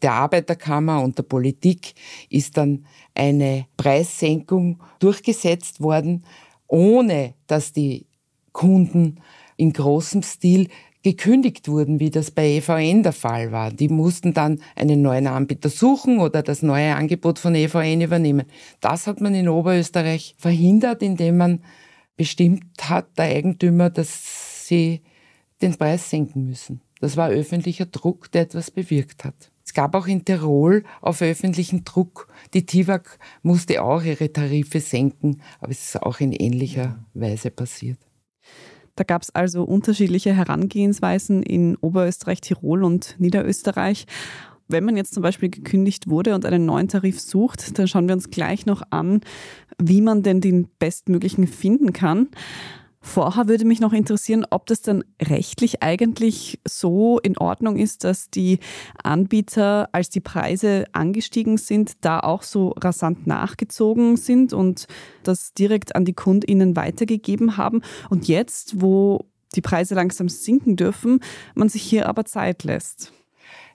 der 0.00 0.12
Arbeiterkammer 0.12 1.02
und 1.02 1.18
der 1.18 1.24
Politik 1.24 1.92
ist 2.30 2.56
dann 2.56 2.86
eine 3.14 3.66
Preissenkung 3.76 4.80
durchgesetzt 4.98 5.82
worden, 5.82 6.24
ohne 6.68 7.34
dass 7.48 7.74
die 7.74 8.06
Kunden 8.52 9.20
in 9.58 9.74
großem 9.74 10.22
Stil 10.22 10.68
gekündigt 11.06 11.68
wurden, 11.68 12.00
wie 12.00 12.10
das 12.10 12.32
bei 12.32 12.56
EVN 12.56 13.04
der 13.04 13.12
Fall 13.12 13.52
war. 13.52 13.70
Die 13.70 13.88
mussten 13.88 14.34
dann 14.34 14.58
einen 14.74 15.02
neuen 15.02 15.28
Anbieter 15.28 15.68
suchen 15.68 16.18
oder 16.18 16.42
das 16.42 16.62
neue 16.62 16.96
Angebot 16.96 17.38
von 17.38 17.54
EVN 17.54 18.00
übernehmen. 18.00 18.46
Das 18.80 19.06
hat 19.06 19.20
man 19.20 19.32
in 19.36 19.48
Oberösterreich 19.48 20.34
verhindert, 20.36 21.04
indem 21.04 21.36
man 21.36 21.62
bestimmt 22.16 22.64
hat, 22.80 23.16
der 23.18 23.26
Eigentümer, 23.26 23.88
dass 23.88 24.66
sie 24.66 25.02
den 25.62 25.76
Preis 25.76 26.10
senken 26.10 26.44
müssen. 26.44 26.80
Das 26.98 27.16
war 27.16 27.28
öffentlicher 27.28 27.86
Druck, 27.86 28.32
der 28.32 28.42
etwas 28.42 28.72
bewirkt 28.72 29.22
hat. 29.24 29.52
Es 29.64 29.74
gab 29.74 29.94
auch 29.94 30.08
in 30.08 30.24
Tirol 30.24 30.82
auf 31.00 31.22
öffentlichen 31.22 31.84
Druck, 31.84 32.26
die 32.52 32.66
TIWAG 32.66 33.20
musste 33.42 33.80
auch 33.80 34.02
ihre 34.02 34.32
Tarife 34.32 34.80
senken, 34.80 35.40
aber 35.60 35.70
es 35.70 35.84
ist 35.94 36.02
auch 36.02 36.18
in 36.18 36.32
ähnlicher 36.32 36.98
Weise 37.14 37.52
passiert. 37.52 38.05
Da 38.96 39.04
gab 39.04 39.22
es 39.22 39.34
also 39.34 39.62
unterschiedliche 39.62 40.34
Herangehensweisen 40.34 41.42
in 41.42 41.76
Oberösterreich, 41.76 42.40
Tirol 42.40 42.82
und 42.82 43.14
Niederösterreich. 43.18 44.06
Wenn 44.68 44.84
man 44.84 44.96
jetzt 44.96 45.14
zum 45.14 45.22
Beispiel 45.22 45.50
gekündigt 45.50 46.08
wurde 46.08 46.34
und 46.34 46.44
einen 46.44 46.66
neuen 46.66 46.88
Tarif 46.88 47.20
sucht, 47.20 47.78
dann 47.78 47.86
schauen 47.86 48.08
wir 48.08 48.14
uns 48.14 48.30
gleich 48.30 48.66
noch 48.66 48.82
an, 48.90 49.20
wie 49.80 50.00
man 50.00 50.22
denn 50.22 50.40
den 50.40 50.68
bestmöglichen 50.78 51.46
finden 51.46 51.92
kann. 51.92 52.28
Vorher 53.06 53.46
würde 53.46 53.64
mich 53.64 53.78
noch 53.78 53.92
interessieren, 53.92 54.44
ob 54.50 54.66
das 54.66 54.82
dann 54.82 55.04
rechtlich 55.22 55.80
eigentlich 55.80 56.58
so 56.66 57.20
in 57.20 57.38
Ordnung 57.38 57.76
ist, 57.76 58.02
dass 58.02 58.30
die 58.30 58.58
Anbieter, 59.00 59.88
als 59.92 60.10
die 60.10 60.20
Preise 60.20 60.86
angestiegen 60.90 61.56
sind, 61.56 62.04
da 62.04 62.18
auch 62.18 62.42
so 62.42 62.70
rasant 62.70 63.28
nachgezogen 63.28 64.16
sind 64.16 64.52
und 64.52 64.88
das 65.22 65.54
direkt 65.54 65.94
an 65.94 66.04
die 66.04 66.14
KundInnen 66.14 66.74
weitergegeben 66.74 67.56
haben. 67.56 67.82
Und 68.10 68.26
jetzt, 68.26 68.82
wo 68.82 69.24
die 69.54 69.62
Preise 69.62 69.94
langsam 69.94 70.28
sinken 70.28 70.74
dürfen, 70.74 71.20
man 71.54 71.68
sich 71.68 71.82
hier 71.82 72.08
aber 72.08 72.24
Zeit 72.24 72.64
lässt. 72.64 73.12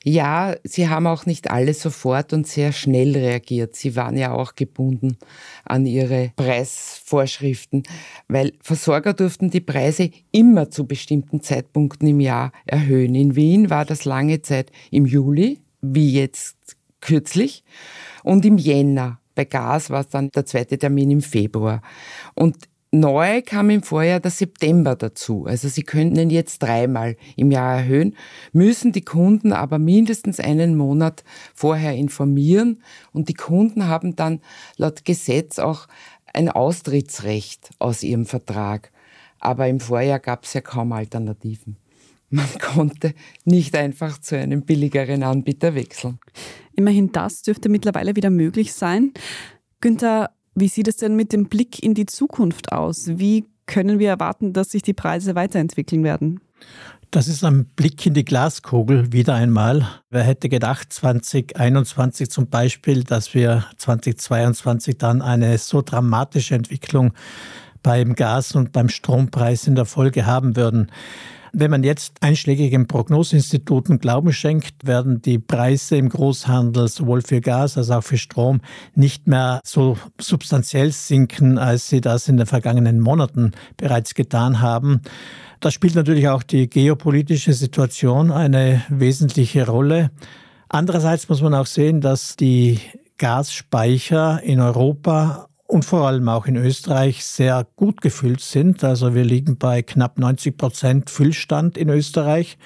Ja, 0.03 0.55
sie 0.63 0.89
haben 0.89 1.05
auch 1.05 1.27
nicht 1.27 1.51
alle 1.51 1.75
sofort 1.75 2.33
und 2.33 2.47
sehr 2.47 2.71
schnell 2.71 3.15
reagiert. 3.15 3.75
Sie 3.75 3.95
waren 3.95 4.17
ja 4.17 4.31
auch 4.31 4.55
gebunden 4.55 5.17
an 5.63 5.85
ihre 5.85 6.31
Preisvorschriften, 6.37 7.83
weil 8.27 8.53
Versorger 8.61 9.13
durften 9.13 9.51
die 9.51 9.61
Preise 9.61 10.09
immer 10.31 10.71
zu 10.71 10.87
bestimmten 10.87 11.41
Zeitpunkten 11.41 12.07
im 12.07 12.19
Jahr 12.19 12.51
erhöhen. 12.65 13.13
In 13.13 13.35
Wien 13.35 13.69
war 13.69 13.85
das 13.85 14.03
lange 14.05 14.41
Zeit 14.41 14.71
im 14.89 15.05
Juli, 15.05 15.59
wie 15.81 16.13
jetzt 16.13 16.77
kürzlich, 16.99 17.63
und 18.23 18.43
im 18.43 18.57
Jänner. 18.57 19.19
Bei 19.35 19.45
Gas 19.45 19.91
war 19.91 20.01
es 20.01 20.09
dann 20.09 20.29
der 20.29 20.45
zweite 20.45 20.79
Termin 20.79 21.11
im 21.11 21.21
Februar. 21.21 21.81
Und 22.33 22.57
Neu 22.93 23.41
kam 23.41 23.69
im 23.69 23.83
Vorjahr 23.83 24.19
der 24.19 24.31
September 24.31 24.97
dazu. 24.97 25.45
Also 25.45 25.69
Sie 25.69 25.83
könnten 25.83 26.19
ihn 26.19 26.29
jetzt 26.29 26.59
dreimal 26.59 27.15
im 27.37 27.49
Jahr 27.49 27.77
erhöhen, 27.77 28.17
müssen 28.51 28.91
die 28.91 29.05
Kunden 29.05 29.53
aber 29.53 29.79
mindestens 29.79 30.41
einen 30.41 30.75
Monat 30.75 31.23
vorher 31.55 31.95
informieren 31.95 32.83
und 33.13 33.29
die 33.29 33.33
Kunden 33.33 33.87
haben 33.87 34.17
dann 34.17 34.41
laut 34.75 35.05
Gesetz 35.05 35.57
auch 35.57 35.87
ein 36.33 36.49
Austrittsrecht 36.49 37.69
aus 37.79 38.03
ihrem 38.03 38.25
Vertrag. 38.25 38.91
Aber 39.39 39.69
im 39.69 39.79
Vorjahr 39.79 40.19
gab 40.19 40.43
es 40.43 40.53
ja 40.53 40.59
kaum 40.59 40.91
Alternativen. 40.91 41.77
Man 42.29 42.47
konnte 42.59 43.13
nicht 43.45 43.73
einfach 43.75 44.19
zu 44.19 44.37
einem 44.37 44.63
billigeren 44.63 45.23
Anbieter 45.23 45.75
wechseln. 45.75 46.19
Immerhin 46.75 47.11
das 47.13 47.41
dürfte 47.41 47.69
mittlerweile 47.69 48.17
wieder 48.17 48.29
möglich 48.29 48.73
sein. 48.73 49.13
Günther, 49.79 50.31
wie 50.55 50.67
sieht 50.67 50.87
es 50.87 50.97
denn 50.97 51.15
mit 51.15 51.33
dem 51.33 51.45
Blick 51.45 51.81
in 51.81 51.93
die 51.93 52.05
Zukunft 52.05 52.71
aus? 52.71 53.07
Wie 53.07 53.45
können 53.65 53.99
wir 53.99 54.09
erwarten, 54.09 54.53
dass 54.53 54.71
sich 54.71 54.81
die 54.81 54.93
Preise 54.93 55.35
weiterentwickeln 55.35 56.03
werden? 56.03 56.41
Das 57.09 57.27
ist 57.27 57.43
ein 57.43 57.65
Blick 57.65 58.05
in 58.05 58.13
die 58.13 58.23
Glaskugel 58.23 59.11
wieder 59.11 59.35
einmal. 59.35 59.85
Wer 60.09 60.23
hätte 60.23 60.47
gedacht, 60.47 60.93
2021 60.93 62.29
zum 62.29 62.47
Beispiel, 62.47 63.03
dass 63.03 63.33
wir 63.33 63.65
2022 63.77 64.97
dann 64.97 65.21
eine 65.21 65.57
so 65.57 65.81
dramatische 65.81 66.55
Entwicklung 66.55 67.11
beim 67.83 68.15
Gas- 68.15 68.55
und 68.55 68.71
beim 68.71 68.87
Strompreis 68.87 69.67
in 69.67 69.75
der 69.75 69.85
Folge 69.85 70.25
haben 70.25 70.55
würden. 70.55 70.89
Wenn 71.53 71.69
man 71.69 71.83
jetzt 71.83 72.13
einschlägigen 72.21 72.87
Prognoseinstituten 72.87 73.99
Glauben 73.99 74.31
schenkt, 74.31 74.87
werden 74.87 75.21
die 75.21 75.37
Preise 75.37 75.97
im 75.97 76.07
Großhandel 76.07 76.87
sowohl 76.87 77.21
für 77.21 77.41
Gas 77.41 77.77
als 77.77 77.89
auch 77.89 78.03
für 78.03 78.17
Strom 78.17 78.61
nicht 78.95 79.27
mehr 79.27 79.59
so 79.65 79.97
substanziell 80.17 80.91
sinken, 80.91 81.57
als 81.57 81.89
sie 81.89 81.99
das 81.99 82.29
in 82.29 82.37
den 82.37 82.45
vergangenen 82.45 83.01
Monaten 83.01 83.51
bereits 83.75 84.13
getan 84.13 84.61
haben. 84.61 85.01
Da 85.59 85.71
spielt 85.71 85.95
natürlich 85.95 86.29
auch 86.29 86.43
die 86.43 86.69
geopolitische 86.69 87.53
Situation 87.53 88.31
eine 88.31 88.83
wesentliche 88.87 89.67
Rolle. 89.67 90.11
Andererseits 90.69 91.27
muss 91.27 91.41
man 91.41 91.53
auch 91.53 91.65
sehen, 91.65 91.99
dass 91.99 92.37
die 92.37 92.79
Gasspeicher 93.17 94.41
in 94.41 94.61
Europa 94.61 95.49
und 95.71 95.85
vor 95.85 96.05
allem 96.05 96.27
auch 96.27 96.47
in 96.47 96.57
Österreich 96.57 97.23
sehr 97.23 97.65
gut 97.77 98.01
gefüllt 98.01 98.41
sind. 98.41 98.83
Also 98.83 99.15
wir 99.15 99.23
liegen 99.23 99.57
bei 99.57 99.81
knapp 99.81 100.19
90 100.19 100.57
Prozent 100.57 101.09
Füllstand 101.09 101.77
in 101.77 101.87
Österreich. 101.87 102.57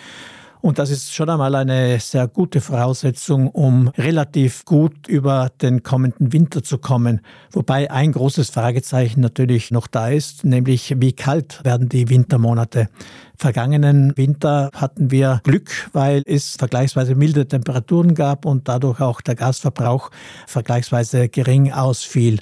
Und 0.61 0.79
das 0.79 0.89
ist 0.89 1.13
schon 1.13 1.29
einmal 1.29 1.53
eine 1.53 1.99
sehr 1.99 2.27
gute 2.27 2.61
Voraussetzung, 2.61 3.49
um 3.49 3.89
relativ 3.89 4.65
gut 4.65 5.07
über 5.07 5.51
den 5.61 5.83
kommenden 5.83 6.33
Winter 6.33 6.63
zu 6.63 6.79
kommen. 6.79 7.21
Wobei 7.51 7.91
ein 7.91 8.11
großes 8.11 8.49
Fragezeichen 8.49 9.21
natürlich 9.21 9.69
noch 9.69 9.85
da 9.85 10.09
ist, 10.09 10.43
nämlich 10.43 10.95
wie 10.97 11.13
kalt 11.13 11.63
werden 11.63 11.87
die 11.89 12.09
Wintermonate. 12.09 12.89
Vergangenen 13.37 14.17
Winter 14.17 14.71
hatten 14.73 15.11
wir 15.11 15.41
Glück, 15.43 15.91
weil 15.93 16.23
es 16.25 16.55
vergleichsweise 16.55 17.13
milde 17.13 17.47
Temperaturen 17.47 18.15
gab 18.15 18.45
und 18.45 18.67
dadurch 18.67 18.99
auch 18.99 19.21
der 19.21 19.35
Gasverbrauch 19.35 20.09
vergleichsweise 20.47 21.29
gering 21.29 21.71
ausfiel. 21.71 22.39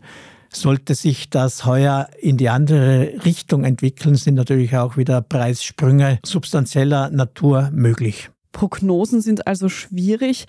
Sollte 0.53 0.95
sich 0.95 1.29
das 1.29 1.65
heuer 1.65 2.09
in 2.19 2.37
die 2.37 2.49
andere 2.49 3.13
Richtung 3.25 3.63
entwickeln, 3.63 4.15
sind 4.15 4.35
natürlich 4.35 4.75
auch 4.77 4.97
wieder 4.97 5.21
Preissprünge 5.21 6.19
substanzieller 6.23 7.09
Natur 7.09 7.69
möglich. 7.73 8.29
Prognosen 8.51 9.21
sind 9.21 9.47
also 9.47 9.67
schwierig. 9.67 10.45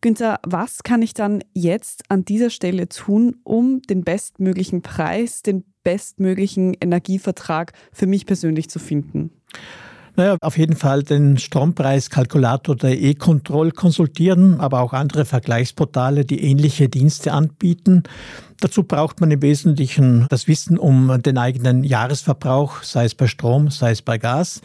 Günther, 0.00 0.40
was 0.42 0.82
kann 0.82 1.00
ich 1.00 1.14
dann 1.14 1.44
jetzt 1.52 2.02
an 2.08 2.24
dieser 2.24 2.50
Stelle 2.50 2.88
tun, 2.88 3.36
um 3.44 3.82
den 3.82 4.02
bestmöglichen 4.02 4.82
Preis, 4.82 5.42
den 5.42 5.64
bestmöglichen 5.84 6.74
Energievertrag 6.80 7.72
für 7.92 8.06
mich 8.06 8.26
persönlich 8.26 8.68
zu 8.68 8.80
finden? 8.80 9.30
Naja, 10.14 10.36
auf 10.42 10.58
jeden 10.58 10.76
Fall 10.76 11.02
den 11.02 11.38
Strompreiskalkulator 11.38 12.76
der 12.76 13.00
E-Control 13.00 13.70
konsultieren, 13.70 14.60
aber 14.60 14.80
auch 14.80 14.92
andere 14.92 15.24
Vergleichsportale, 15.24 16.26
die 16.26 16.44
ähnliche 16.44 16.90
Dienste 16.90 17.32
anbieten. 17.32 18.02
Dazu 18.60 18.82
braucht 18.82 19.20
man 19.22 19.30
im 19.30 19.40
Wesentlichen 19.40 20.26
das 20.28 20.48
Wissen 20.48 20.76
um 20.76 21.22
den 21.22 21.38
eigenen 21.38 21.82
Jahresverbrauch, 21.82 22.82
sei 22.82 23.06
es 23.06 23.14
bei 23.14 23.26
Strom, 23.26 23.70
sei 23.70 23.92
es 23.92 24.02
bei 24.02 24.18
Gas. 24.18 24.60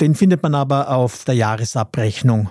Den 0.00 0.16
findet 0.16 0.42
man 0.42 0.56
aber 0.56 0.90
auf 0.90 1.24
der 1.24 1.36
Jahresabrechnung. 1.36 2.50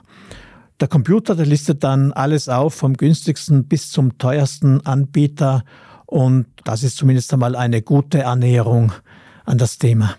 Der 0.79 0.87
Computer, 0.87 1.35
der 1.35 1.45
listet 1.45 1.83
dann 1.83 2.13
alles 2.13 2.47
auf, 2.47 2.73
vom 2.73 2.93
günstigsten 2.93 3.67
bis 3.67 3.91
zum 3.91 4.17
teuersten 4.17 4.85
Anbieter. 4.85 5.63
Und 6.05 6.45
das 6.63 6.83
ist 6.83 6.95
zumindest 6.95 7.33
einmal 7.33 7.57
eine 7.57 7.81
gute 7.81 8.25
Annäherung 8.25 8.93
an 9.45 9.57
das 9.57 9.77
Thema. 9.77 10.15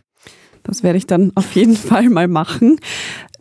Das 0.71 0.85
werde 0.85 0.99
ich 0.99 1.07
dann 1.07 1.33
auf 1.35 1.55
jeden 1.57 1.75
Fall 1.77 2.09
mal 2.09 2.29
machen. 2.29 2.79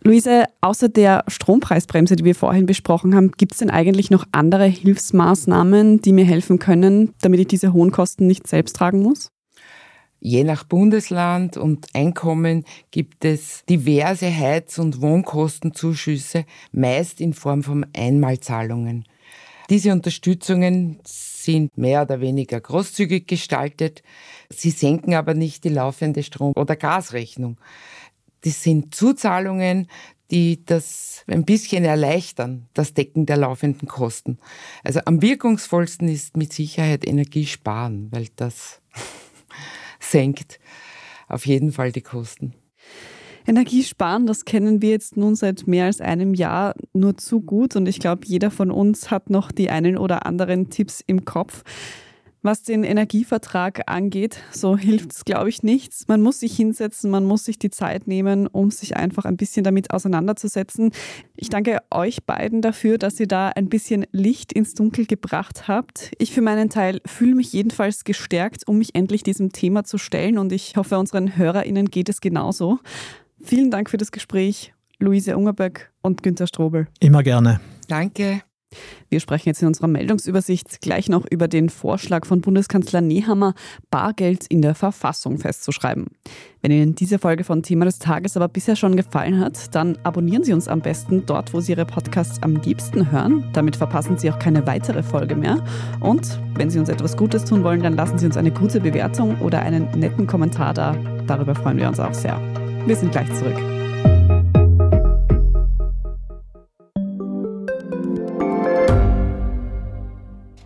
Luise, 0.03 0.45
außer 0.62 0.89
der 0.89 1.24
Strompreisbremse, 1.27 2.15
die 2.15 2.24
wir 2.24 2.33
vorhin 2.33 2.65
besprochen 2.65 3.15
haben, 3.15 3.31
gibt 3.31 3.51
es 3.51 3.59
denn 3.59 3.69
eigentlich 3.69 4.09
noch 4.09 4.25
andere 4.31 4.65
Hilfsmaßnahmen, 4.65 6.01
die 6.01 6.13
mir 6.13 6.25
helfen 6.25 6.57
können, 6.57 7.13
damit 7.21 7.41
ich 7.41 7.48
diese 7.48 7.74
hohen 7.74 7.91
Kosten 7.91 8.25
nicht 8.25 8.48
selbst 8.48 8.75
tragen 8.75 9.03
muss? 9.03 9.31
Je 10.21 10.43
nach 10.43 10.63
Bundesland 10.63 11.55
und 11.55 11.88
Einkommen 11.93 12.65
gibt 12.91 13.24
es 13.25 13.63
diverse 13.69 14.25
Heiz- 14.36 14.79
und 14.79 15.00
Wohnkostenzuschüsse, 15.00 16.45
meist 16.71 17.21
in 17.21 17.33
Form 17.33 17.62
von 17.62 17.86
Einmalzahlungen. 17.95 19.05
Diese 19.69 19.91
Unterstützungen 19.91 20.99
sind 21.05 21.77
mehr 21.77 22.01
oder 22.01 22.21
weniger 22.21 22.59
großzügig 22.59 23.27
gestaltet. 23.27 24.01
Sie 24.49 24.71
senken 24.71 25.13
aber 25.13 25.35
nicht 25.35 25.63
die 25.63 25.69
laufende 25.69 26.23
Strom- 26.23 26.53
oder 26.55 26.75
Gasrechnung. 26.75 27.57
Das 28.41 28.63
sind 28.63 28.95
Zuzahlungen, 28.95 29.88
die 30.31 30.63
das 30.65 31.23
ein 31.27 31.45
bisschen 31.45 31.85
erleichtern, 31.85 32.67
das 32.73 32.93
Decken 32.93 33.25
der 33.25 33.38
laufenden 33.38 33.88
Kosten. 33.88 34.39
Also 34.84 35.01
am 35.05 35.21
wirkungsvollsten 35.21 36.08
ist 36.08 36.38
mit 36.38 36.53
Sicherheit 36.53 37.05
Energiesparen, 37.08 38.12
weil 38.12 38.27
das 38.36 38.82
senkt 39.99 40.60
auf 41.27 41.45
jeden 41.45 41.71
Fall 41.71 41.91
die 41.91 42.01
Kosten. 42.01 42.55
Energiesparen, 43.49 44.27
das 44.27 44.45
kennen 44.45 44.83
wir 44.83 44.91
jetzt 44.91 45.17
nun 45.17 45.33
seit 45.33 45.65
mehr 45.65 45.85
als 45.85 46.01
einem 46.01 46.35
Jahr 46.35 46.75
nur 46.93 47.17
zu 47.17 47.41
gut 47.41 47.75
und 47.75 47.88
ich 47.88 47.99
glaube, 47.99 48.21
jeder 48.25 48.51
von 48.51 48.69
uns 48.69 49.09
hat 49.09 49.31
noch 49.31 49.51
die 49.51 49.71
einen 49.71 49.97
oder 49.97 50.27
anderen 50.27 50.69
Tipps 50.69 51.03
im 51.05 51.25
Kopf. 51.25 51.63
Was 52.41 52.63
den 52.63 52.83
Energievertrag 52.83 53.81
angeht, 53.88 54.38
so 54.51 54.77
hilft 54.77 55.12
es, 55.12 55.25
glaube 55.25 55.49
ich, 55.49 55.62
nichts. 55.62 56.07
Man 56.07 56.21
muss 56.21 56.39
sich 56.39 56.55
hinsetzen, 56.55 57.09
man 57.12 57.25
muss 57.25 57.43
sich 57.43 57.59
die 57.59 57.71
Zeit 57.71 58.07
nehmen, 58.07 58.47
um 58.47 58.71
sich 58.71 58.95
einfach 58.95 59.25
ein 59.25 59.35
bisschen 59.35 59.63
damit 59.65 59.91
auseinanderzusetzen. 59.91 60.91
Ich 61.35 61.49
danke 61.49 61.79
euch 61.91 62.23
beiden 62.23 62.62
dafür, 62.62 62.97
dass 62.97 63.19
ihr 63.19 63.27
da 63.27 63.49
ein 63.49 63.67
bisschen 63.67 64.05
Licht 64.13 64.53
ins 64.53 64.73
Dunkel 64.73 65.05
gebracht 65.05 65.67
habt. 65.67 66.12
Ich 66.17 66.31
für 66.31 66.41
meinen 66.41 66.69
Teil 66.69 67.01
fühle 67.05 67.35
mich 67.35 67.51
jedenfalls 67.51 68.05
gestärkt, 68.05 68.67
um 68.67 68.77
mich 68.77 68.95
endlich 68.95 69.23
diesem 69.23 69.51
Thema 69.51 69.83
zu 69.83 69.97
stellen 69.97 70.38
und 70.38 70.53
ich 70.53 70.77
hoffe, 70.77 70.97
unseren 70.97 71.35
HörerInnen 71.35 71.89
geht 71.89 72.07
es 72.07 72.21
genauso. 72.21 72.79
Vielen 73.41 73.71
Dank 73.71 73.89
für 73.89 73.97
das 73.97 74.12
Gespräch, 74.12 74.73
Luise 74.99 75.38
Ungerböck 75.38 75.91
und 76.02 76.23
Günter 76.23 76.47
Strobel. 76.47 76.88
Immer 76.99 77.23
gerne. 77.23 77.60
Danke. 77.88 78.41
Wir 79.10 79.19
sprechen 79.19 79.49
jetzt 79.49 79.62
in 79.63 79.67
unserer 79.67 79.88
Meldungsübersicht 79.88 80.82
gleich 80.82 81.10
noch 81.10 81.25
über 81.30 81.47
den 81.47 81.69
Vorschlag 81.69 82.28
von 82.28 82.41
Bundeskanzler 82.41 83.02
Nehammer, 83.02 83.56
Bargeld 83.89 84.45
in 84.47 84.62
der 84.62 84.75
Verfassung 84.75 85.39
festzuschreiben. 85.39 86.06
Wenn 86.62 86.71
Ihnen 86.71 86.93
diese 86.93 87.17
Folge 87.17 87.43
von 87.43 87.63
Thema 87.63 87.86
des 87.86 87.97
Tages 87.97 88.38
aber 88.38 88.47
bisher 88.47 88.75
schon 88.75 88.95
gefallen 88.95 89.39
hat, 89.39 89.73
dann 89.73 89.97
abonnieren 90.04 90.43
Sie 90.43 90.54
uns 90.54 90.67
am 90.67 90.82
besten 90.82 91.25
dort, 91.25 91.54
wo 91.54 91.62
Sie 91.62 91.71
Ihre 91.71 91.86
Podcasts 91.86 92.43
am 92.43 92.58
liebsten 92.58 93.12
hören. 93.12 93.49
Damit 93.54 93.75
verpassen 93.75 94.19
Sie 94.19 94.30
auch 94.30 94.38
keine 94.38 94.67
weitere 94.67 95.02
Folge 95.02 95.36
mehr. 95.36 95.63
Und 95.99 96.39
wenn 96.54 96.69
Sie 96.69 96.78
uns 96.78 96.89
etwas 96.89 97.17
Gutes 97.17 97.45
tun 97.45 97.63
wollen, 97.63 97.82
dann 97.82 97.95
lassen 97.95 98.19
Sie 98.19 98.28
uns 98.28 98.38
eine 98.38 98.52
gute 98.52 98.82
Bewertung 98.82 99.39
oder 99.41 99.62
einen 99.62 99.89
netten 99.97 100.28
Kommentar 100.28 100.75
da. 100.75 100.95
Darüber 101.25 101.56
freuen 101.56 101.78
wir 101.78 101.88
uns 101.88 101.99
auch 101.99 102.13
sehr. 102.13 102.39
Wir 102.89 102.95
sind 102.95 103.12
gleich 103.12 103.32
zurück. 103.36 103.56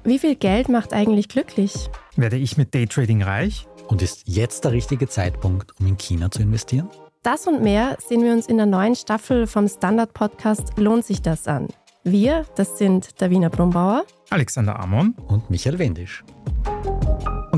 Wie 0.06 0.20
viel 0.20 0.36
Geld 0.36 0.70
macht 0.70 0.94
eigentlich 0.94 1.28
glücklich? 1.28 1.90
Werde 2.16 2.38
ich 2.38 2.56
mit 2.56 2.74
Daytrading 2.74 3.24
reich? 3.24 3.68
Und 3.90 4.02
ist 4.02 4.24
jetzt 4.26 4.64
der 4.64 4.72
richtige 4.72 5.10
Zeitpunkt, 5.10 5.78
um 5.82 5.88
in 5.88 5.98
China 5.98 6.32
zu 6.32 6.42
investieren? 6.42 6.90
Das 7.24 7.46
und 7.46 7.62
mehr 7.62 7.98
sehen 8.08 8.24
wir 8.24 8.32
uns 8.32 8.48
in 8.48 8.56
der 8.56 8.68
neuen 8.68 8.96
Staffel 8.96 9.46
vom 9.46 9.68
Standard-Podcast 9.68 10.78
Lohnt 10.78 11.04
sich 11.04 11.22
das 11.22 11.46
an? 11.50 11.68
Wir, 12.06 12.46
das 12.56 12.78
sind 12.78 13.22
Davina 13.22 13.50
Brumbauer, 13.50 14.06
Alexander 14.30 14.80
Amon 14.80 15.14
und 15.28 15.50
Michael 15.50 15.78
Wendisch. 15.78 16.24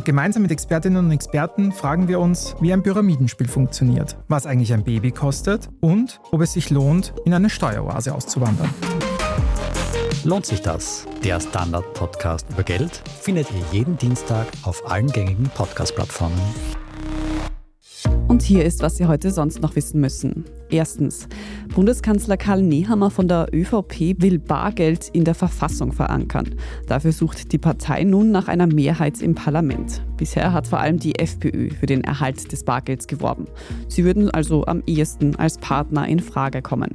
Gemeinsam 0.05 0.43
mit 0.43 0.51
Expertinnen 0.51 1.03
und 1.03 1.11
Experten 1.11 1.71
fragen 1.71 2.07
wir 2.07 2.19
uns, 2.19 2.55
wie 2.61 2.71
ein 2.71 2.83
Pyramidenspiel 2.83 3.47
funktioniert, 3.47 4.15
was 4.27 4.45
eigentlich 4.45 4.71
ein 4.71 4.83
Baby 4.83 5.09
kostet 5.09 5.67
und 5.81 6.21
ob 6.31 6.41
es 6.41 6.53
sich 6.53 6.69
lohnt, 6.69 7.15
in 7.25 7.33
eine 7.33 7.49
Steueroase 7.49 8.13
auszuwandern. 8.13 8.69
Lohnt 10.23 10.45
sich 10.45 10.61
das? 10.61 11.07
Der 11.23 11.39
Standard-Podcast 11.39 12.45
über 12.51 12.61
Geld 12.61 13.01
findet 13.19 13.47
ihr 13.49 13.63
jeden 13.71 13.97
Dienstag 13.97 14.45
auf 14.61 14.87
allen 14.89 15.07
gängigen 15.07 15.49
Podcast-Plattformen. 15.49 16.39
Und 18.27 18.41
hier 18.41 18.65
ist, 18.65 18.81
was 18.81 18.97
Sie 18.97 19.05
heute 19.05 19.29
sonst 19.29 19.61
noch 19.61 19.75
wissen 19.75 20.01
müssen. 20.01 20.45
Erstens. 20.69 21.27
Bundeskanzler 21.75 22.38
Karl 22.38 22.63
Nehammer 22.63 23.11
von 23.11 23.27
der 23.27 23.47
ÖVP 23.53 24.19
will 24.19 24.39
Bargeld 24.39 25.09
in 25.13 25.25
der 25.25 25.35
Verfassung 25.35 25.91
verankern. 25.91 26.55
Dafür 26.88 27.11
sucht 27.11 27.51
die 27.51 27.59
Partei 27.59 28.03
nun 28.03 28.31
nach 28.31 28.47
einer 28.47 28.65
Mehrheit 28.65 29.21
im 29.21 29.35
Parlament. 29.35 30.01
Bisher 30.17 30.53
hat 30.53 30.67
vor 30.67 30.79
allem 30.79 30.97
die 30.97 31.19
FPÖ 31.19 31.69
für 31.69 31.85
den 31.85 32.03
Erhalt 32.03 32.51
des 32.51 32.63
Bargelds 32.63 33.05
geworben. 33.05 33.45
Sie 33.89 34.03
würden 34.03 34.31
also 34.31 34.65
am 34.65 34.81
ehesten 34.88 35.35
als 35.35 35.59
Partner 35.59 36.07
in 36.07 36.19
Frage 36.19 36.63
kommen. 36.63 36.91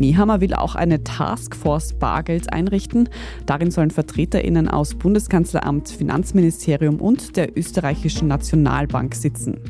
Nehammer 0.00 0.40
will 0.40 0.54
auch 0.54 0.74
eine 0.74 1.04
Taskforce 1.04 1.92
Bargeld 1.92 2.52
einrichten. 2.52 3.08
Darin 3.46 3.70
sollen 3.70 3.90
VertreterInnen 3.90 4.66
aus 4.66 4.94
Bundeskanzleramt, 4.94 5.90
Finanzministerium 5.90 7.00
und 7.00 7.36
der 7.36 7.56
österreichischen 7.56 8.26
Nationalbank 8.26 9.14
sitzen. 9.14 9.60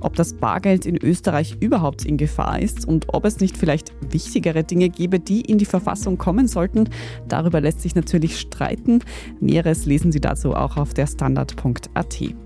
Ob 0.00 0.16
das 0.16 0.34
Bargeld 0.34 0.86
in 0.86 0.96
Österreich 0.96 1.56
überhaupt 1.60 2.04
in 2.04 2.16
Gefahr 2.16 2.60
ist 2.60 2.86
und 2.86 3.14
ob 3.14 3.24
es 3.24 3.40
nicht 3.40 3.56
vielleicht 3.56 3.92
wichtigere 4.12 4.64
Dinge 4.64 4.88
gäbe, 4.88 5.20
die 5.20 5.40
in 5.40 5.58
die 5.58 5.64
Verfassung 5.64 6.18
kommen 6.18 6.48
sollten, 6.48 6.88
darüber 7.28 7.60
lässt 7.60 7.80
sich 7.80 7.94
natürlich 7.94 8.38
streiten. 8.38 9.00
Näheres 9.40 9.86
lesen 9.86 10.10
Sie 10.10 10.20
dazu 10.20 10.54
auch 10.54 10.76
auf 10.76 10.94
der 10.94 11.06
Standard.at. 11.06 12.45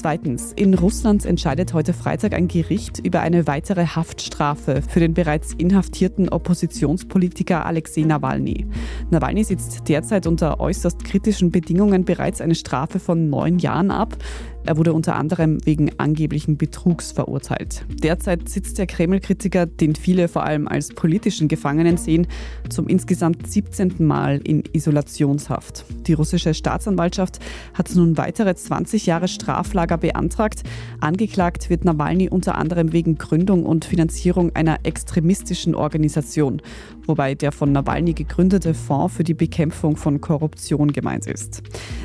Zweitens, 0.00 0.54
in 0.54 0.72
Russland 0.72 1.26
entscheidet 1.26 1.74
heute 1.74 1.92
Freitag 1.92 2.32
ein 2.32 2.48
Gericht 2.48 3.00
über 3.00 3.20
eine 3.20 3.46
weitere 3.46 3.84
Haftstrafe 3.84 4.80
für 4.80 4.98
den 4.98 5.12
bereits 5.12 5.52
inhaftierten 5.52 6.30
Oppositionspolitiker 6.30 7.66
Alexei 7.66 8.00
Nawalny. 8.00 8.66
Nawalny 9.10 9.44
sitzt 9.44 9.90
derzeit 9.90 10.26
unter 10.26 10.58
äußerst 10.58 11.04
kritischen 11.04 11.50
Bedingungen 11.50 12.06
bereits 12.06 12.40
eine 12.40 12.54
Strafe 12.54 12.98
von 12.98 13.28
neun 13.28 13.58
Jahren 13.58 13.90
ab. 13.90 14.16
Er 14.66 14.76
wurde 14.76 14.92
unter 14.92 15.16
anderem 15.16 15.58
wegen 15.64 15.90
angeblichen 15.98 16.56
Betrugs 16.56 17.12
verurteilt. 17.12 17.84
Derzeit 18.02 18.48
sitzt 18.48 18.78
der 18.78 18.86
Kreml-Kritiker, 18.86 19.66
den 19.66 19.94
viele 19.94 20.28
vor 20.28 20.44
allem 20.44 20.68
als 20.68 20.88
politischen 20.88 21.48
Gefangenen 21.48 21.96
sehen, 21.96 22.26
zum 22.68 22.86
insgesamt 22.86 23.46
17. 23.46 23.94
Mal 23.98 24.40
in 24.44 24.62
Isolationshaft. 24.72 25.86
Die 26.06 26.12
russische 26.12 26.52
Staatsanwaltschaft 26.52 27.38
hat 27.74 27.94
nun 27.94 28.16
weitere 28.18 28.54
20 28.54 29.06
Jahre 29.06 29.28
Straflager 29.28 29.96
beantragt. 29.96 30.62
Angeklagt 31.00 31.70
wird 31.70 31.84
Nawalny 31.84 32.28
unter 32.28 32.56
anderem 32.56 32.92
wegen 32.92 33.16
Gründung 33.16 33.64
und 33.64 33.86
Finanzierung 33.86 34.54
einer 34.54 34.80
extremistischen 34.84 35.74
Organisation, 35.74 36.60
wobei 37.06 37.34
der 37.34 37.52
von 37.52 37.72
Nawalny 37.72 38.12
gegründete 38.12 38.74
Fonds 38.74 39.16
für 39.16 39.24
die 39.24 39.34
Bekämpfung 39.34 39.96
von 39.96 40.20
Korruption 40.20 40.92
gemeint 40.92 41.26
ist. 41.26 41.62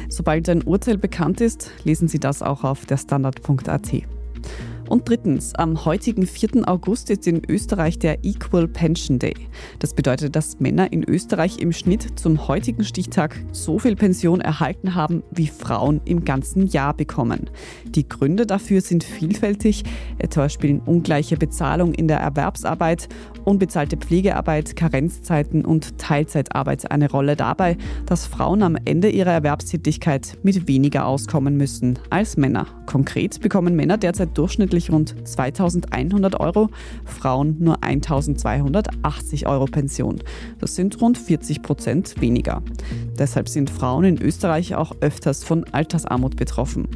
Sobald 0.10 0.50
ein 0.50 0.64
Urteil 0.64 0.98
bekannt 0.98 1.42
ist, 1.42 1.72
lesen 1.84 2.08
Sie 2.08 2.20
das 2.20 2.42
auch 2.42 2.64
auf 2.64 2.86
der 2.86 2.98
Standard.at. 2.98 3.92
Und 4.88 5.10
drittens, 5.10 5.56
am 5.56 5.84
heutigen 5.84 6.28
4. 6.28 6.68
August 6.68 7.10
ist 7.10 7.26
in 7.26 7.42
Österreich 7.50 7.98
der 7.98 8.24
Equal 8.24 8.68
Pension 8.68 9.18
Day. 9.18 9.34
Das 9.80 9.96
bedeutet, 9.96 10.36
dass 10.36 10.60
Männer 10.60 10.94
in 10.94 11.04
Österreich 11.04 11.58
im 11.58 11.72
Schnitt 11.72 12.20
zum 12.20 12.48
heutigen 12.48 12.84
Stichtag 12.84 13.36
so 13.52 13.80
viel 13.80 13.96
Pension 13.96 14.42
erhalten 14.42 14.94
haben, 14.94 15.24
wie 15.32 15.48
Frauen 15.48 16.02
im 16.06 16.24
ganzen 16.24 16.68
Jahr 16.68 16.94
bekommen. 16.94 17.50
Die 17.86 18.08
Gründe 18.08 18.46
dafür 18.46 18.82
sind 18.82 19.04
vielfältig. 19.04 19.84
Etwa 20.20 20.50
spielen 20.50 20.82
ungleiche 20.82 21.38
Bezahlung 21.38 21.94
in 21.96 22.08
der 22.08 22.20
Erwerbsarbeit, 22.20 23.10
unbezahlte 23.44 23.98
Pflegearbeit, 23.98 24.76
Karenzzeiten 24.76 25.66
und 25.66 25.98
Teilzeitarbeit 25.98 26.92
eine 26.92 27.10
Rolle 27.10 27.36
dabei, 27.36 27.78
dass 28.06 28.28
Frauen 28.28 28.62
am 28.62 28.78
Ende 28.86 29.10
ihrer 29.10 29.32
Erwerbstätigkeit 29.32 30.38
mit 30.44 30.68
weniger 30.68 31.08
auskommen 31.08 31.58
müssen 31.58 31.98
als 32.12 32.38
Männer. 32.38 32.68
Konkret 32.86 33.42
bekommen 33.42 33.76
Männer 33.76 33.98
derzeit 33.98 34.38
durchschnittlich 34.38 34.75
durchschnittlich 34.76 34.92
rund 34.92 35.16
2100 35.28 36.40
Euro, 36.40 36.70
Frauen 37.06 37.58
nur 37.60 37.84
1280 37.84 39.48
Euro 39.48 39.66
Pension. 39.66 40.20
Das 40.60 40.76
sind 40.76 41.02
rund 41.02 41.18
40 41.18 41.62
Prozent 41.62 42.22
weniger. 42.22 42.62
Deshalb 43.18 43.48
sind 43.48 43.70
Frauen 43.70 44.04
in 44.04 44.22
Österreich 44.22 44.76
auch 44.76 44.92
öfters 45.00 45.44
von 45.44 45.64
Altersarmut 45.72 46.36
betroffen. 46.36 46.88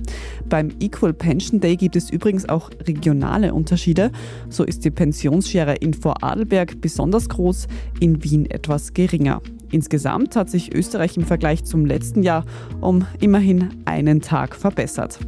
Beim 0.49 0.69
Equal 0.79 1.13
Pension 1.13 1.59
Day 1.59 1.77
gibt 1.77 1.95
es 1.95 2.09
übrigens 2.09 2.47
auch 2.49 2.69
regionale 2.85 3.53
Unterschiede. 3.53 4.11
So 4.49 4.63
ist 4.63 4.83
die 4.83 4.91
Pensionsschere 4.91 5.75
in 5.75 5.93
Vorarlberg 5.93 6.81
besonders 6.81 7.29
groß, 7.29 7.67
in 7.99 8.23
Wien 8.23 8.45
etwas 8.49 8.93
geringer. 8.93 9.41
Insgesamt 9.71 10.35
hat 10.35 10.49
sich 10.49 10.73
Österreich 10.73 11.15
im 11.15 11.25
Vergleich 11.25 11.63
zum 11.63 11.85
letzten 11.85 12.23
Jahr 12.23 12.43
um 12.81 13.05
immerhin 13.19 13.69
einen 13.85 14.19
Tag 14.19 14.55
verbessert. 14.55 15.19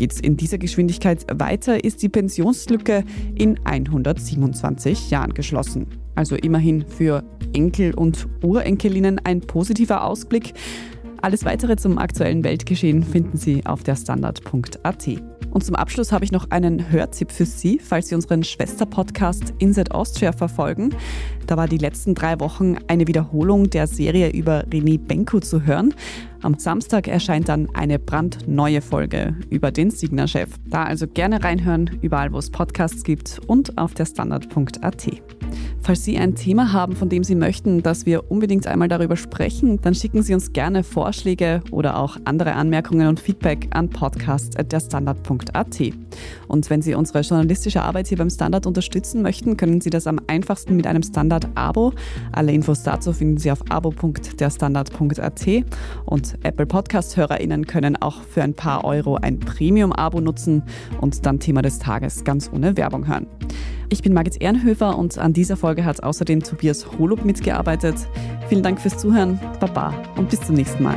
Geht 0.00 0.12
es 0.12 0.20
in 0.20 0.38
dieser 0.38 0.56
Geschwindigkeit 0.56 1.26
weiter, 1.30 1.84
ist 1.84 2.00
die 2.00 2.08
Pensionslücke 2.08 3.04
in 3.34 3.60
127 3.64 5.10
Jahren 5.10 5.34
geschlossen. 5.34 5.88
Also 6.14 6.36
immerhin 6.36 6.86
für 6.86 7.22
Enkel 7.52 7.92
und 7.92 8.26
Urenkelinnen 8.42 9.20
ein 9.22 9.42
positiver 9.42 10.04
Ausblick. 10.04 10.54
Alles 11.22 11.44
weitere 11.44 11.76
zum 11.76 11.98
aktuellen 11.98 12.44
Weltgeschehen 12.44 13.02
finden 13.02 13.36
Sie 13.36 13.66
auf 13.66 13.82
der 13.82 13.96
Standard.at. 13.96 15.08
Und 15.50 15.64
zum 15.64 15.74
Abschluss 15.74 16.12
habe 16.12 16.24
ich 16.24 16.32
noch 16.32 16.50
einen 16.50 16.90
Hörtipp 16.90 17.32
für 17.32 17.44
Sie, 17.44 17.78
falls 17.78 18.08
Sie 18.08 18.14
unseren 18.14 18.44
Schwester-Podcast 18.44 19.52
Inside 19.58 19.92
Austria 19.92 20.32
verfolgen. 20.32 20.94
Da 21.46 21.56
war 21.56 21.66
die 21.66 21.78
letzten 21.78 22.14
drei 22.14 22.38
Wochen 22.40 22.76
eine 22.86 23.06
Wiederholung 23.06 23.68
der 23.68 23.86
Serie 23.86 24.30
über 24.30 24.64
René 24.66 24.98
Benko 24.98 25.40
zu 25.40 25.64
hören. 25.64 25.92
Am 26.42 26.58
Samstag 26.58 27.08
erscheint 27.08 27.48
dann 27.48 27.68
eine 27.74 27.98
brandneue 27.98 28.80
Folge 28.80 29.36
über 29.50 29.72
den 29.72 29.90
Signer-Chef. 29.90 30.50
Da 30.66 30.84
also 30.84 31.06
gerne 31.06 31.42
reinhören, 31.42 31.98
überall 32.00 32.32
wo 32.32 32.38
es 32.38 32.50
Podcasts 32.50 33.02
gibt 33.02 33.40
und 33.46 33.76
auf 33.76 33.92
der 33.94 34.06
Standard.at. 34.06 35.10
Falls 35.90 36.04
Sie 36.04 36.18
ein 36.18 36.36
Thema 36.36 36.72
haben, 36.72 36.94
von 36.94 37.08
dem 37.08 37.24
Sie 37.24 37.34
möchten, 37.34 37.82
dass 37.82 38.06
wir 38.06 38.30
unbedingt 38.30 38.68
einmal 38.68 38.86
darüber 38.86 39.16
sprechen, 39.16 39.80
dann 39.82 39.92
schicken 39.92 40.22
Sie 40.22 40.34
uns 40.34 40.52
gerne 40.52 40.84
Vorschläge 40.84 41.64
oder 41.72 41.98
auch 41.98 42.16
andere 42.24 42.52
Anmerkungen 42.52 43.08
und 43.08 43.18
Feedback 43.18 43.66
an 43.72 43.90
podcast.derstandard.at. 43.90 45.80
Und 46.46 46.70
wenn 46.70 46.80
Sie 46.80 46.94
unsere 46.94 47.22
journalistische 47.22 47.82
Arbeit 47.82 48.06
hier 48.06 48.18
beim 48.18 48.30
Standard 48.30 48.66
unterstützen 48.66 49.20
möchten, 49.20 49.56
können 49.56 49.80
Sie 49.80 49.90
das 49.90 50.06
am 50.06 50.20
einfachsten 50.28 50.76
mit 50.76 50.86
einem 50.86 51.02
Standard-Abo. 51.02 51.92
Alle 52.30 52.52
Infos 52.52 52.84
dazu 52.84 53.12
finden 53.12 53.38
Sie 53.38 53.50
auf 53.50 53.68
abo.derstandard.at 53.68 55.46
und 56.04 56.38
Apple 56.44 56.66
Podcast-HörerInnen 56.66 57.66
können 57.66 58.00
auch 58.00 58.22
für 58.22 58.44
ein 58.44 58.54
paar 58.54 58.84
Euro 58.84 59.16
ein 59.16 59.40
Premium-Abo 59.40 60.20
nutzen 60.20 60.62
und 61.00 61.26
dann 61.26 61.40
Thema 61.40 61.62
des 61.62 61.80
Tages 61.80 62.22
ganz 62.22 62.48
ohne 62.54 62.76
Werbung 62.76 63.08
hören. 63.08 63.26
Ich 63.92 64.02
bin 64.02 64.14
Margit 64.14 64.40
Ehrenhöfer 64.40 64.96
und 64.96 65.18
an 65.18 65.32
dieser 65.32 65.56
Folge 65.56 65.84
hat 65.84 66.02
außerdem 66.02 66.44
Tobias 66.44 66.86
Holub 66.96 67.24
mitgearbeitet. 67.24 67.96
Vielen 68.48 68.62
Dank 68.62 68.80
fürs 68.80 68.96
Zuhören, 68.96 69.40
Baba 69.58 69.92
und 70.16 70.30
bis 70.30 70.40
zum 70.40 70.54
nächsten 70.54 70.84
Mal. 70.84 70.96